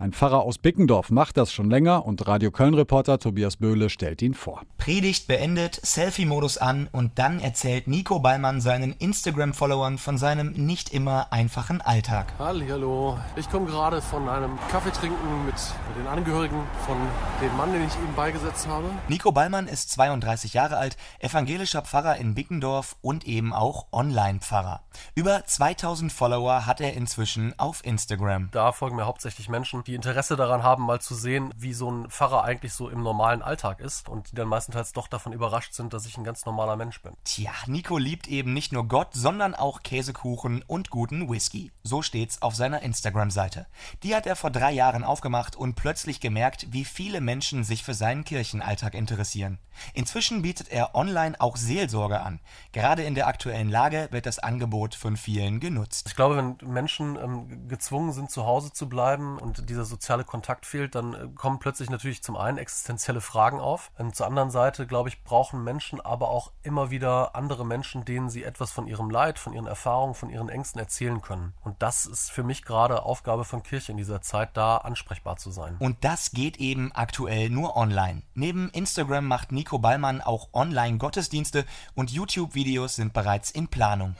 Ein 0.03 0.11
Pfarrer 0.11 0.43
aus 0.43 0.59
Bickendorf 0.59 1.11
macht 1.13 1.37
das 1.37 1.53
schon 1.53 1.71
länger 1.71 2.05
und 2.05 2.27
Radio 2.27 2.51
Köln-Reporter 2.51 3.21
Tobias 3.21 3.59
Böhle 3.59 3.89
stellt 3.89 4.21
ihn 4.21 4.35
vor. 4.35 4.63
Predigt 4.77 5.29
beendet, 5.29 5.79
Selfie-Modus 5.81 6.59
an 6.59 6.89
und 6.91 7.21
dann 7.21 7.39
erzählt 7.39 7.87
Nico 7.87 8.19
Ballmann 8.19 8.61
seinen 8.61 8.95
Instagram-Followern 8.95 9.99
von 9.99 10.19
seinem 10.19 10.55
nicht 10.55 10.93
immer 10.93 11.29
einfachen 11.31 11.81
Alltag. 11.81 12.33
Hallo, 12.41 13.17
ich 13.37 13.49
komme 13.49 13.67
gerade 13.67 14.03
von 14.03 14.29
einem 14.29 14.59
Kaffee 14.73 14.91
trinken 14.91 15.47
mit 15.47 15.55
den 15.97 16.09
Angehörigen 16.09 16.59
von 16.85 16.97
dem 17.41 17.57
Mann, 17.57 17.73
den 17.73 17.87
ich 17.87 17.95
ihm 17.95 18.13
beigesetzt 18.17 18.67
habe. 18.67 18.91
Nico 19.07 19.31
Ballmann 19.31 19.69
ist 19.69 19.93
32 19.93 20.53
Jahre 20.53 20.79
alt, 20.79 20.97
evangelischer 21.21 21.83
Pfarrer 21.83 22.17
in 22.17 22.35
Bickendorf 22.35 22.97
und 23.03 23.25
eben 23.29 23.53
auch 23.53 23.87
Online-Pfarrer. 23.93 24.81
Über 25.15 25.45
2000 25.47 26.13
Follower 26.13 26.67
hat 26.67 26.81
er 26.81 26.95
inzwischen 26.95 27.57
auf 27.57 27.87
Instagram. 27.87 28.49
Da 28.51 28.73
folgen 28.73 28.97
mir 28.97 29.07
hauptsächlich 29.07 29.49
Menschen, 29.49 29.85
die 29.85 29.92
Interesse 29.95 30.37
daran 30.37 30.63
haben, 30.63 30.85
mal 30.85 31.01
zu 31.01 31.15
sehen, 31.15 31.53
wie 31.57 31.73
so 31.73 31.91
ein 31.91 32.11
Pfarrer 32.11 32.45
eigentlich 32.45 32.73
so 32.73 32.89
im 32.89 33.03
normalen 33.03 33.43
Alltag 33.43 33.81
ist 33.81 34.09
und 34.09 34.31
die 34.31 34.35
dann 34.35 34.49
meistenteils 34.49 34.93
doch 34.93 35.09
davon 35.09 35.33
überrascht 35.33 35.75
sind, 35.75 35.93
dass 35.93 36.07
ich 36.07 36.17
ein 36.17 36.25
ganz 36.25 36.47
normaler 36.47 36.77
Mensch 36.77 37.01
bin. 37.03 37.13
Tja, 37.25 37.53
Nico 37.67 37.99
liebt 37.99 38.29
eben 38.29 38.53
nicht 38.53 38.73
nur 38.73 38.89
Gott, 38.89 39.09
sondern 39.13 39.55
auch 39.55 39.83
Käsekuchen 39.83 40.63
und 40.67 40.91
guten 40.91 41.29
Whisky. 41.29 41.73
So 41.83 42.03
steht's 42.03 42.43
auf 42.43 42.55
seiner 42.55 42.83
Instagram-Seite. 42.83 43.67
Die 44.03 44.15
hat 44.15 44.27
er 44.27 44.37
vor 44.37 44.51
drei 44.51 44.73
Jahren 44.73 45.05
aufgemacht 45.05 45.57
und 45.57 45.75
plötzlich 45.75 46.21
gemerkt, 46.21 46.67
wie 46.71 46.85
viele 46.85 47.21
Menschen 47.21 47.65
sich 47.65 47.83
für 47.85 47.95
seinen 47.95 48.25
Kirchenalltag 48.25 48.95
interessieren. 48.95 49.59
Inzwischen 49.95 50.43
bietet 50.43 50.69
er 50.71 50.95
online 50.95 51.41
auch 51.41 51.57
Seelsorge 51.57 52.21
an. 52.21 52.41
Gerade 52.73 53.03
in 53.03 53.15
der 53.15 53.27
aktuellen 53.27 53.71
Lage 53.71 54.09
wird 54.11 54.27
das 54.27 54.39
Angebot 54.39 54.95
von 54.95 55.17
vielen 55.17 55.61
genutzt. 55.61 56.07
Ich 56.09 56.17
glaube, 56.17 56.37
wenn 56.37 56.57
Menschen 56.69 57.17
ähm, 57.17 57.69
gezwungen 57.69 58.13
sind, 58.13 58.31
zu 58.31 58.45
Hause 58.45 58.73
zu 58.73 58.89
bleiben 58.89 59.39
und 59.39 59.69
dieser 59.83 59.91
soziale 59.91 60.25
Kontakt 60.25 60.67
fehlt, 60.67 60.95
dann 60.95 61.15
äh, 61.15 61.29
kommen 61.35 61.59
plötzlich 61.59 61.91
natürlich 61.91 62.23
zum 62.23 62.37
einen 62.37 62.59
existenzielle 62.59 63.21
Fragen 63.21 63.61
auf. 63.61 63.91
Und 63.99 64.15
zur 64.15 64.27
anderen 64.27 64.51
Seite, 64.51 64.87
glaube 64.87 65.09
ich, 65.09 65.23
brauchen 65.25 65.63
Menschen 65.65 66.01
aber 66.01 66.29
auch 66.29 66.53
immer 66.63 66.91
wieder 66.91 67.35
andere 67.35 67.67
Menschen, 67.67 68.05
denen 68.05 68.31
sie 68.31 68.45
etwas 68.45 68.71
von 68.71 68.87
ihrem 68.87 69.11
Leid, 69.11 69.39
von 69.39 69.53
ihren 69.53 69.67
Erfahrungen, 69.67 70.15
von 70.15 70.31
ihren 70.31 70.49
Ängsten 70.49 70.81
erzählen 70.81 71.21
können. 71.21 71.55
Und 71.63 71.83
das 71.83 72.07
ist 72.07 72.31
für 72.31 72.43
mich 72.43 72.65
gerade 72.65 73.03
Aufgabe 73.03 73.45
von 73.45 73.63
Kirche 73.63 73.93
in 73.93 73.99
dieser 73.99 74.23
Zeit, 74.23 74.57
da 74.57 74.79
ansprechbar 74.79 75.37
zu 75.37 75.51
sein. 75.51 75.77
Und 75.79 76.05
das 76.05 76.33
geht 76.33 76.59
eben 76.59 76.93
aktuell 76.93 77.51
nur 77.51 77.77
online. 77.77 78.23
Neben 78.35 78.71
Instagram 78.71 79.27
macht 79.27 79.53
Nico 79.53 79.79
Ballmann 79.79 80.21
auch 80.21 80.49
Online-Gottesdienste 80.53 81.65
und 81.95 82.11
YouTube-Videos 82.11 82.97
sind 82.97 83.13
bereits 83.13 83.51
in 83.51 83.69
Planung. 83.69 84.17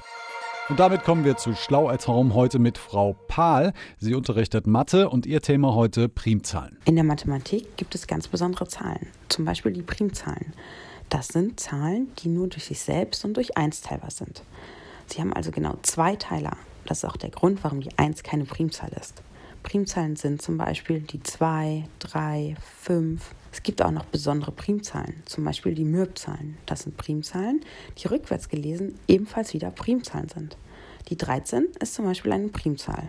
Und 0.73 0.81
damit 0.81 1.05
kommen 1.05 1.27
wir 1.27 1.37
zu 1.37 1.55
Schlau 1.55 1.89
als 1.89 2.09
Raum 2.09 2.33
heute 2.33 2.59
mit 2.59 2.79
Frau 2.79 3.15
Pahl. 3.29 3.75
Sie 3.99 4.15
unterrichtet 4.15 4.67
Mathe 4.67 5.11
und 5.11 5.27
ihr 5.27 5.43
Thema 5.43 5.75
heute 5.75 6.09
Primzahlen. 6.09 6.79
In 6.87 6.95
der 6.95 7.05
Mathematik 7.05 7.77
gibt 7.77 7.95
es 7.95 8.07
ganz 8.07 8.27
besondere 8.27 8.67
Zahlen, 8.67 9.09
zum 9.29 9.45
Beispiel 9.45 9.73
die 9.73 9.83
Primzahlen. 9.83 10.55
Das 11.11 11.29
sind 11.29 11.61
Zahlen, 11.61 12.09
die 12.21 12.31
nur 12.31 12.49
durch 12.49 12.65
sich 12.65 12.81
selbst 12.81 13.23
und 13.27 13.37
durch 13.37 13.59
1 13.59 13.83
teilbar 13.83 14.11
sind. 14.11 14.45
Sie 15.09 15.21
haben 15.21 15.35
also 15.35 15.51
genau 15.51 15.77
zwei 15.83 16.17
Teiler. 16.17 16.57
Das 16.87 17.05
ist 17.05 17.05
auch 17.05 17.19
der 17.19 17.29
Grund, 17.29 17.63
warum 17.65 17.83
die 17.83 17.99
1 17.99 18.23
keine 18.23 18.47
Primzahl 18.47 18.93
ist. 18.99 19.23
Primzahlen 19.63 20.17
sind 20.17 20.41
zum 20.41 20.57
Beispiel 20.57 21.01
die 21.01 21.23
2, 21.23 21.85
3, 21.99 22.57
5. 22.81 23.21
Es 23.53 23.63
gibt 23.63 23.83
auch 23.83 23.91
noch 23.91 24.07
besondere 24.07 24.51
Primzahlen, 24.51 25.23
zum 25.27 25.45
Beispiel 25.45 25.75
die 25.75 25.85
Mürbzahlen. 25.85 26.57
Das 26.67 26.83
sind 26.83 26.97
Primzahlen, 26.97 27.61
die 27.99 28.09
rückwärts 28.09 28.49
gelesen 28.49 28.99
ebenfalls 29.07 29.53
wieder 29.53 29.71
Primzahlen 29.71 30.29
sind. 30.29 30.57
Die 31.09 31.17
13 31.17 31.69
ist 31.81 31.95
zum 31.95 32.07
Beispiel 32.07 32.33
eine 32.33 32.49
Primzahl. 32.49 33.09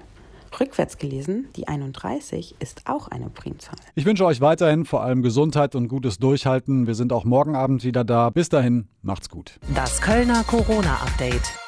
Rückwärts 0.59 0.97
gelesen, 0.97 1.47
die 1.55 1.67
31 1.67 2.55
ist 2.59 2.83
auch 2.85 3.07
eine 3.07 3.29
Primzahl. 3.29 3.77
Ich 3.95 4.05
wünsche 4.05 4.25
euch 4.25 4.41
weiterhin 4.41 4.85
vor 4.85 5.01
allem 5.01 5.23
Gesundheit 5.23 5.75
und 5.75 5.87
gutes 5.87 6.19
Durchhalten. 6.19 6.85
Wir 6.85 6.95
sind 6.95 7.11
auch 7.11 7.23
morgen 7.23 7.55
Abend 7.55 7.83
wieder 7.83 8.03
da. 8.03 8.29
Bis 8.29 8.49
dahin, 8.49 8.87
macht's 9.01 9.29
gut. 9.29 9.59
Das 9.73 10.01
Kölner 10.01 10.43
Corona-Update. 10.43 11.62